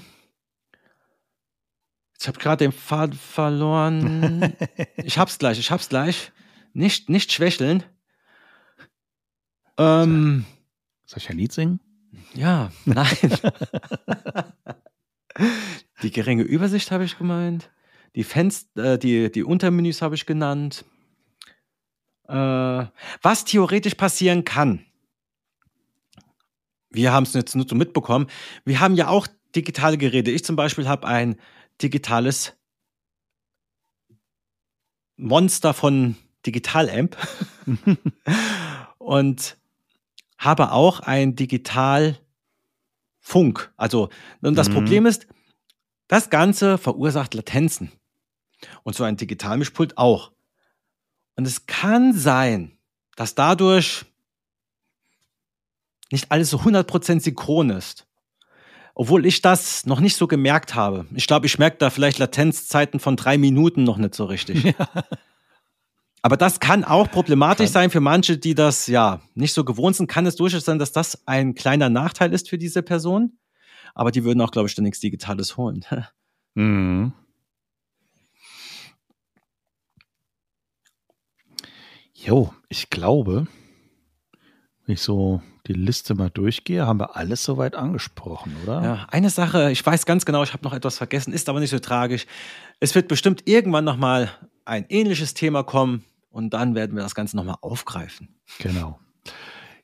Ich 2.21 2.27
habe 2.27 2.37
gerade 2.37 2.65
den 2.65 2.71
Faden 2.71 3.17
verloren. 3.17 4.55
ich 4.97 5.17
hab's 5.17 5.39
gleich, 5.39 5.57
ich 5.57 5.71
hab's 5.71 5.89
gleich. 5.89 6.31
Nicht, 6.73 7.09
nicht 7.09 7.31
schwächeln. 7.31 7.83
Ähm, 9.77 10.45
Soll 11.05 11.19
ich 11.19 11.29
ein 11.29 11.37
Lied 11.37 11.51
singen? 11.51 11.79
Ja, 12.33 12.71
nein. 12.85 13.15
die 16.03 16.11
geringe 16.11 16.43
Übersicht 16.43 16.91
habe 16.91 17.05
ich 17.05 17.17
gemeint. 17.17 17.71
Die 18.15 18.23
Fenster, 18.23 18.93
äh, 18.93 18.99
die, 18.99 19.31
die 19.31 19.43
Untermenüs 19.43 20.01
habe 20.01 20.15
ich 20.15 20.25
genannt. 20.25 20.85
Äh, 22.27 22.85
was 23.21 23.45
theoretisch 23.45 23.95
passieren 23.95 24.43
kann, 24.43 24.85
wir 26.89 27.11
haben 27.11 27.23
es 27.23 27.33
jetzt 27.33 27.55
nur 27.55 27.67
so 27.67 27.75
mitbekommen, 27.75 28.27
wir 28.65 28.79
haben 28.79 28.95
ja 28.95 29.07
auch 29.07 29.27
digitale 29.55 29.97
Geräte. 29.97 30.31
Ich 30.31 30.43
zum 30.43 30.55
Beispiel 30.55 30.87
habe 30.87 31.07
ein 31.07 31.39
digitales 31.81 32.55
Monster 35.17 35.73
von 35.73 36.15
Digitalamp 36.45 37.17
und 38.97 39.57
habe 40.37 40.71
auch 40.71 41.01
ein 41.01 41.35
Digitalfunk. 41.35 42.19
Also, 43.75 44.09
und 44.41 44.55
das 44.55 44.69
mhm. 44.69 44.73
Problem 44.73 45.05
ist, 45.05 45.27
das 46.07 46.29
Ganze 46.29 46.77
verursacht 46.77 47.33
Latenzen. 47.33 47.91
Und 48.83 48.95
so 48.95 49.03
ein 49.05 49.15
Digitalmischpult 49.15 49.97
auch. 49.97 50.31
Und 51.35 51.47
es 51.47 51.65
kann 51.65 52.13
sein, 52.13 52.77
dass 53.15 53.35
dadurch 53.35 54.05
nicht 56.11 56.31
alles 56.31 56.49
so 56.49 56.57
100% 56.57 57.21
synchron 57.21 57.69
ist. 57.69 58.07
Obwohl 58.95 59.25
ich 59.25 59.41
das 59.41 59.85
noch 59.85 60.01
nicht 60.01 60.17
so 60.17 60.27
gemerkt 60.27 60.75
habe. 60.75 61.05
Ich 61.13 61.27
glaube, 61.27 61.45
ich 61.45 61.57
merke 61.57 61.77
da 61.77 61.89
vielleicht 61.89 62.17
Latenzzeiten 62.17 62.99
von 62.99 63.15
drei 63.15 63.37
Minuten 63.37 63.83
noch 63.83 63.97
nicht 63.97 64.15
so 64.15 64.25
richtig. 64.25 64.75
Ja. 64.79 65.03
Aber 66.21 66.37
das 66.37 66.59
kann 66.59 66.83
auch 66.83 67.09
problematisch 67.09 67.67
kann. 67.67 67.73
sein 67.73 67.89
für 67.89 68.01
manche, 68.01 68.37
die 68.37 68.55
das 68.55 68.87
ja 68.87 69.21
nicht 69.35 69.53
so 69.53 69.63
gewohnt 69.63 69.95
sind. 69.95 70.07
Kann 70.07 70.25
es 70.25 70.35
durchaus 70.35 70.65
sein, 70.65 70.79
dass 70.79 70.91
das 70.91 71.27
ein 71.27 71.55
kleiner 71.55 71.89
Nachteil 71.89 72.33
ist 72.33 72.49
für 72.49 72.57
diese 72.57 72.83
Person. 72.83 73.37
Aber 73.95 74.11
die 74.11 74.23
würden 74.23 74.41
auch, 74.41 74.51
glaube 74.51 74.67
ich, 74.67 74.75
dann 74.75 74.83
nichts 74.83 74.99
Digitales 74.99 75.57
holen. 75.57 75.85
mhm. 76.55 77.13
Jo, 82.13 82.53
ich 82.67 82.89
glaube, 82.89 83.47
wenn 84.85 84.93
ich 84.93 85.01
so 85.01 85.41
die 85.67 85.73
Liste 85.73 86.15
mal 86.15 86.29
durchgehe, 86.29 86.85
haben 86.85 86.99
wir 86.99 87.15
alles 87.15 87.45
soweit 87.45 87.75
angesprochen, 87.75 88.57
oder? 88.63 88.83
Ja, 88.83 89.07
eine 89.09 89.29
Sache, 89.29 89.71
ich 89.71 89.85
weiß 89.85 90.05
ganz 90.05 90.25
genau, 90.25 90.43
ich 90.43 90.51
habe 90.51 90.63
noch 90.65 90.73
etwas 90.73 90.97
vergessen, 90.97 91.31
ist 91.31 91.47
aber 91.47 91.61
nicht 91.61 91.69
so 91.69 91.79
tragisch. 91.79 92.25
Es 92.81 92.93
wird 92.93 93.07
bestimmt 93.07 93.43
irgendwann 93.47 93.85
nochmal 93.85 94.29
ein 94.65 94.85
ähnliches 94.89 95.33
Thema 95.33 95.63
kommen 95.63 96.03
und 96.29 96.53
dann 96.53 96.75
werden 96.75 96.95
wir 96.95 97.03
das 97.03 97.15
Ganze 97.15 97.35
nochmal 97.35 97.57
aufgreifen. 97.61 98.35
Genau. 98.59 98.99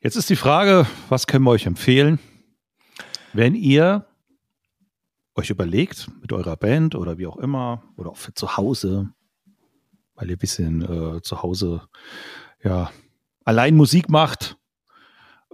Jetzt 0.01 0.15
ist 0.15 0.29
die 0.29 0.35
Frage, 0.35 0.85
was 1.09 1.27
können 1.27 1.45
wir 1.45 1.51
euch 1.51 1.65
empfehlen, 1.65 2.19
wenn 3.33 3.55
ihr 3.55 4.05
euch 5.35 5.49
überlegt, 5.49 6.09
mit 6.21 6.31
eurer 6.31 6.55
Band 6.55 6.95
oder 6.95 7.17
wie 7.17 7.27
auch 7.27 7.37
immer, 7.37 7.83
oder 7.97 8.11
auch 8.11 8.17
für 8.17 8.33
zu 8.33 8.55
Hause, 8.57 9.09
weil 10.15 10.29
ihr 10.29 10.37
ein 10.37 10.39
bisschen 10.39 10.81
äh, 11.17 11.21
zu 11.21 11.41
Hause 11.41 11.81
ja 12.63 12.91
allein 13.43 13.75
Musik 13.75 14.09
macht, 14.09 14.57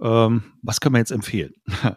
ähm, 0.00 0.42
was 0.62 0.80
können 0.80 0.94
wir 0.94 1.00
jetzt 1.00 1.12
empfehlen? 1.12 1.54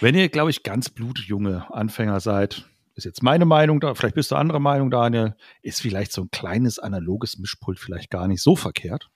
Wenn 0.00 0.14
ihr, 0.14 0.28
glaube 0.28 0.50
ich, 0.50 0.62
ganz 0.62 0.90
blutjunge 0.90 1.72
Anfänger 1.72 2.20
seid, 2.20 2.68
ist 2.94 3.04
jetzt 3.04 3.22
meine 3.22 3.44
Meinung 3.44 3.80
da, 3.80 3.94
vielleicht 3.94 4.14
bist 4.14 4.30
du 4.30 4.36
andere 4.36 4.60
Meinung, 4.60 4.90
Daniel, 4.90 5.34
ist 5.62 5.80
vielleicht 5.80 6.12
so 6.12 6.22
ein 6.22 6.30
kleines 6.30 6.78
analoges 6.78 7.38
Mischpult 7.38 7.78
vielleicht 7.78 8.10
gar 8.10 8.28
nicht 8.28 8.42
so 8.42 8.56
verkehrt. 8.56 9.10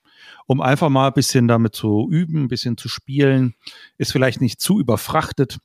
um 0.47 0.61
einfach 0.61 0.88
mal 0.88 1.09
ein 1.09 1.12
bisschen 1.12 1.49
damit 1.49 1.75
zu 1.75 2.09
üben, 2.11 2.45
ein 2.45 2.49
bisschen 2.49 2.77
zu 2.77 2.88
spielen, 2.88 3.55
ist 3.99 4.12
vielleicht 4.12 4.41
nicht 4.41 4.61
zu 4.61 4.81
überfrachtet 4.81 5.59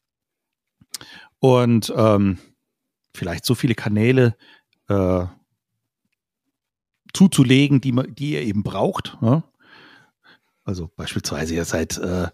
und 1.40 1.92
ähm, 1.96 2.38
vielleicht 3.16 3.46
so 3.46 3.56
viele 3.56 3.76
Kanäle 3.76 4.36
äh, 4.90 5.26
zuzulegen, 7.14 7.82
die, 7.82 7.92
man, 7.92 8.14
die 8.14 8.32
ihr 8.32 8.42
eben 8.42 8.64
braucht. 8.64 9.18
Ne? 9.22 9.44
Also 10.64 10.90
beispielsweise 10.96 11.56
ihr 11.56 11.66
seid 11.66 11.98
äh, 11.98 12.28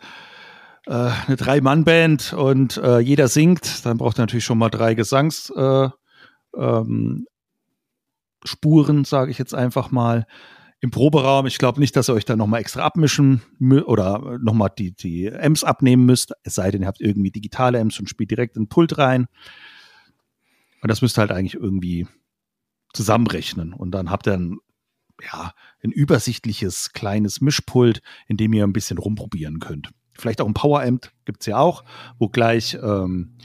äh, 0.89 1.12
eine 1.28 1.36
Drei-Mann-Band 1.38 2.34
und 2.34 2.78
äh, 2.78 2.97
jeder 2.97 3.28
singt, 3.28 3.86
dann 3.86 3.99
braucht 3.99 4.17
ihr 4.17 4.23
natürlich 4.23 4.43
schon 4.43 4.58
mal 4.58 4.71
drei 4.71 4.95
Gesangsspuren, 4.95 5.93
äh, 6.56 6.58
ähm, 6.58 7.28
sage 9.06 9.30
ich 9.30 9.38
jetzt 9.38 9.54
einfach 9.54 9.91
mal. 9.91 10.25
Im 10.82 10.91
Proberaum, 10.91 11.45
ich 11.45 11.58
glaube 11.58 11.82
nicht, 11.82 11.97
dass 11.97 12.08
ihr 12.10 12.13
euch 12.13 12.23
da 12.23 12.38
nochmal 12.38 12.62
extra 12.62 12.84
abmischen 12.84 13.41
oder 13.60 14.39
nochmal 14.41 14.69
die, 14.78 14.93
die 14.93 15.30
Amps 15.30 15.65
abnehmen 15.65 16.06
müsst, 16.06 16.32
es 16.43 16.56
sei 16.56 16.71
denn, 16.71 16.84
ihr 16.84 16.88
habt 16.88 17.02
irgendwie 17.02 17.32
digitale 17.32 17.82
Amps 17.82 17.99
und 17.99 18.10
spielt 18.10 18.32
direkt 18.32 18.56
in 18.56 18.63
den 18.63 18.69
Pult 18.69 18.97
rein. 18.97 19.28
Und 20.82 20.89
das 20.89 21.02
müsst 21.02 21.19
ihr 21.19 21.21
halt 21.21 21.34
eigentlich 21.34 21.56
irgendwie 21.56 22.08
zusammenrechnen. 22.93 23.73
Und 23.73 23.91
dann 23.91 24.10
habt 24.10 24.25
ihr 24.25 24.36
ein, 24.36 24.60
ja, 25.21 25.52
ein 25.84 25.91
übersichtliches 25.91 26.93
kleines 26.93 27.41
Mischpult, 27.41 28.02
in 28.28 28.38
dem 28.38 28.54
ihr 28.54 28.63
ein 28.63 28.71
bisschen 28.71 28.99
rumprobieren 28.99 29.60
könnt 29.60 29.91
vielleicht 30.19 30.41
auch 30.41 30.47
ein 30.47 30.53
Power-Amp 30.53 31.10
gibt 31.25 31.41
es 31.41 31.47
ja 31.47 31.58
auch, 31.58 31.84
wo 32.17 32.29
gleich 32.29 32.77
ähm, 32.82 33.36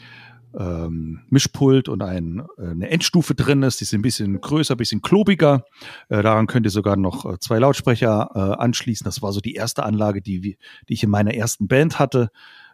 ähm, 0.59 1.21
Mischpult 1.31 1.89
und 1.89 2.03
ein, 2.03 2.43
äh, 2.59 2.69
eine 2.69 2.89
Endstufe 2.91 3.35
drin 3.35 3.63
ist. 3.63 3.81
Die 3.81 3.85
sind 3.85 4.01
ein 4.01 4.03
bisschen 4.03 4.41
größer, 4.41 4.75
ein 4.75 4.79
bisschen 4.79 5.03
klobiger. 5.03 5.65
Äh, 6.09 6.23
daran 6.23 6.47
könnt 6.47 6.67
ihr 6.67 6.71
sogar 6.71 6.97
noch 6.97 7.25
äh, 7.25 7.39
zwei 7.39 7.59
Lautsprecher 7.59 8.31
äh, 8.35 8.63
anschließen. 8.63 9.05
Das 9.05 9.23
war 9.23 9.33
so 9.33 9.41
die 9.41 9.55
erste 9.55 9.83
Anlage, 9.83 10.23
die, 10.23 10.41
die 10.41 10.59
ich 10.89 11.03
in 11.03 11.11
meiner 11.11 11.35
ersten 11.35 11.69
Band 11.69 11.99
hatte. 11.99 12.31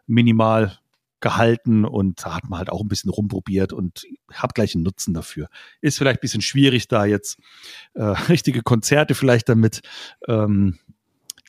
Minimal 0.07 0.79
gehalten 1.21 1.85
und 1.85 2.25
da 2.25 2.35
hat 2.35 2.49
man 2.49 2.59
halt 2.59 2.71
auch 2.71 2.81
ein 2.81 2.89
bisschen 2.89 3.11
rumprobiert 3.11 3.75
und 3.75 4.07
habe 4.33 4.55
gleich 4.55 4.75
einen 4.75 4.85
Nutzen 4.85 5.13
dafür. 5.13 5.49
Ist 5.83 5.99
vielleicht 5.99 6.19
ein 6.19 6.23
bisschen 6.23 6.41
schwierig, 6.41 6.89
da 6.89 7.05
jetzt 7.05 7.39
äh, 7.95 8.03
richtige 8.29 8.63
Konzerte 8.63 9.15
vielleicht 9.15 9.49
damit 9.49 9.83
ähm, 10.27 10.79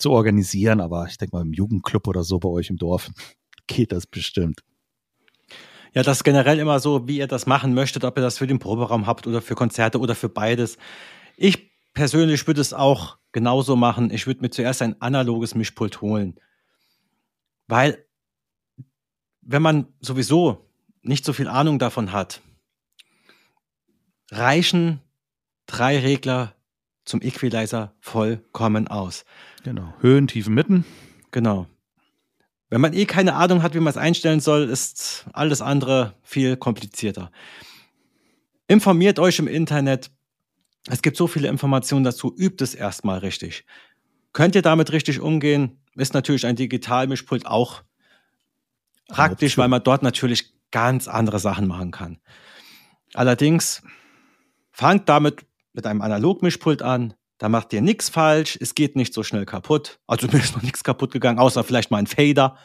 zu 0.02 0.12
organisieren, 0.12 0.82
aber 0.82 1.06
ich 1.08 1.18
denke 1.18 1.36
mal 1.36 1.44
im 1.44 1.54
Jugendclub 1.54 2.08
oder 2.08 2.24
so 2.24 2.40
bei 2.40 2.50
euch 2.50 2.70
im 2.70 2.78
Dorf 2.78 3.10
geht 3.68 3.92
das 3.92 4.06
bestimmt. 4.06 4.62
Ja, 5.94 6.04
das 6.04 6.18
ist 6.18 6.24
generell 6.24 6.60
immer 6.60 6.80
so, 6.80 7.08
wie 7.08 7.18
ihr 7.18 7.28
das 7.28 7.46
machen 7.46 7.74
möchtet, 7.74 8.06
ob 8.06 8.18
ihr 8.18 8.22
das 8.22 8.38
für 8.38 8.48
den 8.48 8.60
Proberaum 8.60 9.08
habt 9.08 9.28
oder 9.28 9.42
für 9.42 9.56
Konzerte 9.56 10.00
oder 10.00 10.16
für 10.16 10.30
beides. 10.30 10.78
Ich 11.36 11.72
persönlich 11.94 12.48
würde 12.48 12.62
es 12.62 12.74
auch 12.74 13.18
genauso 13.34 13.76
machen. 13.76 14.10
Ich 14.12 14.26
würde 14.26 14.42
mir 14.42 14.50
zuerst 14.50 14.82
ein 14.82 15.02
analoges 15.02 15.54
Mischpult 15.54 16.02
holen. 16.02 16.40
Weil, 17.68 18.06
wenn 19.42 19.62
man 19.62 19.88
sowieso 20.00 20.70
nicht 21.02 21.26
so 21.26 21.34
viel 21.34 21.48
Ahnung 21.48 21.78
davon 21.80 22.14
hat, 22.14 22.42
reichen 24.30 25.02
drei 25.66 26.00
Regler 26.00 26.56
zum 27.12 27.22
Equalizer 27.22 27.94
vollkommen 28.00 28.88
aus. 28.88 29.26
Genau. 29.64 29.94
Höhen, 30.00 30.28
Tiefen, 30.28 30.56
Mitten. 30.56 30.86
Genau. 31.32 31.68
Wenn 32.70 32.82
man 32.82 32.94
eh 32.94 33.06
keine 33.06 33.36
Ahnung 33.36 33.62
hat, 33.62 33.76
wie 33.76 33.80
man 33.80 33.92
es 33.92 33.98
einstellen 33.98 34.40
soll, 34.40 34.70
ist 34.70 35.26
alles 35.34 35.62
andere 35.62 36.16
viel 36.24 36.56
komplizierter. 36.56 37.32
Informiert 38.68 39.20
euch 39.20 39.40
im 39.40 39.48
Internet. 39.48 40.10
Es 40.88 41.02
gibt 41.02 41.18
so 41.18 41.28
viele 41.28 41.50
Informationen 41.50 42.06
dazu. 42.06 42.34
Übt 42.36 42.64
es 42.64 42.74
erstmal 42.74 43.20
richtig. 43.20 43.66
Könnt 44.32 44.56
ihr 44.56 44.62
damit 44.62 44.94
richtig 44.94 45.20
umgehen? 45.20 45.82
Ist 45.96 46.14
natürlich 46.14 46.46
ein 46.46 46.56
Digitalmischpult 46.56 47.46
auch 47.46 47.84
praktisch, 49.10 49.58
weil 49.58 49.68
man 49.68 49.84
dort 49.84 50.02
natürlich 50.02 50.54
ganz 50.72 51.10
andere 51.10 51.40
Sachen 51.40 51.68
machen 51.68 51.92
kann. 51.92 52.20
Allerdings 53.14 53.84
fangt 54.72 55.10
damit 55.10 55.46
mit 55.74 55.86
einem 55.86 56.02
Analogmischpult 56.02 56.82
an. 56.82 57.14
Da 57.38 57.50
macht 57.50 57.74
ihr 57.74 57.82
nichts 57.82 58.10
falsch, 58.10 58.58
es 58.62 58.76
geht 58.76 58.96
nicht 58.96 59.14
so 59.14 59.24
schnell 59.24 59.46
kaputt. 59.46 60.00
Also 60.08 60.28
mir 60.32 60.40
ist 60.40 60.56
noch 60.56 60.62
nichts 60.62 60.84
kaputt 60.84 61.12
gegangen, 61.12 61.40
außer 61.40 61.64
vielleicht 61.64 61.92
mal 61.92 61.98
ein 61.98 62.08
Fader. 62.08 62.58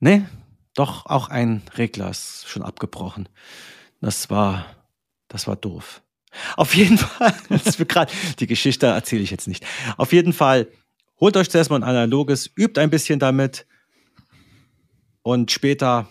Nee, 0.00 0.24
doch 0.74 1.06
auch 1.06 1.28
ein 1.28 1.62
Regler 1.76 2.10
ist 2.10 2.48
schon 2.48 2.62
abgebrochen. 2.62 3.28
Das 4.00 4.30
war, 4.30 4.66
das 5.28 5.46
war 5.46 5.56
doof. 5.56 6.02
Auf 6.56 6.74
jeden 6.74 6.98
Fall, 6.98 7.34
grad, 7.86 8.12
die 8.38 8.46
Geschichte 8.46 8.86
erzähle 8.86 9.22
ich 9.22 9.30
jetzt 9.30 9.48
nicht. 9.48 9.64
Auf 9.96 10.12
jeden 10.12 10.32
Fall, 10.32 10.68
holt 11.18 11.36
euch 11.36 11.50
zuerst 11.50 11.70
mal 11.70 11.76
ein 11.76 11.84
analoges, 11.84 12.50
übt 12.56 12.80
ein 12.80 12.90
bisschen 12.90 13.18
damit 13.18 13.66
und 15.22 15.50
später 15.50 16.08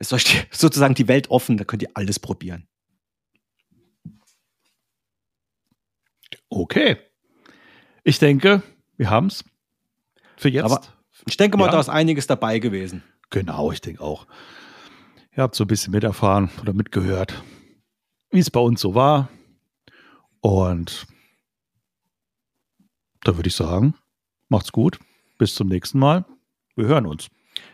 ist 0.00 0.12
euch 0.12 0.24
die, 0.24 0.40
sozusagen 0.50 0.94
die 0.94 1.06
Welt 1.06 1.30
offen, 1.30 1.56
da 1.56 1.64
könnt 1.64 1.82
ihr 1.82 1.90
alles 1.94 2.18
probieren. 2.18 2.66
Okay. 6.48 6.96
Ich 8.02 8.18
denke, 8.18 8.62
wir 8.96 9.10
haben 9.10 9.26
es 9.26 9.44
für 10.36 10.48
jetzt. 10.48 10.64
Aber 10.64 10.82
ich 11.26 11.36
denke 11.36 11.56
mal, 11.56 11.66
ja. 11.66 11.72
da 11.72 11.80
ist 11.80 11.88
einiges 11.88 12.26
dabei 12.26 12.58
gewesen. 12.58 13.04
Genau, 13.28 13.70
ich 13.70 13.80
denke 13.80 14.02
auch. 14.02 14.26
Ihr 15.36 15.42
habt 15.42 15.54
so 15.54 15.64
ein 15.64 15.68
bisschen 15.68 15.92
miterfahren 15.92 16.50
oder 16.60 16.72
mitgehört, 16.72 17.44
wie 18.30 18.40
es 18.40 18.50
bei 18.50 18.58
uns 18.58 18.80
so 18.80 18.94
war. 18.94 19.28
Und 20.40 21.06
da 23.22 23.36
würde 23.36 23.48
ich 23.48 23.54
sagen, 23.54 23.94
macht's 24.48 24.72
gut. 24.72 24.98
Bis 25.38 25.54
zum 25.54 25.68
nächsten 25.68 25.98
Mal. 25.98 26.24
Wir 26.74 26.86
hören 26.86 27.06
uns. 27.06 27.28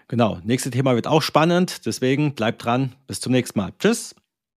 Genau, 0.09 0.38
nächstes 0.45 0.73
Thema 0.73 0.95
wird 0.95 1.07
auch 1.07 1.23
spannend, 1.23 1.85
deswegen 1.85 2.35
bleibt 2.35 2.64
dran. 2.64 2.95
Bis 3.07 3.21
zum 3.21 3.33
nächsten 3.33 3.59
Mal. 3.59 3.73
Tschüss. 3.79 4.14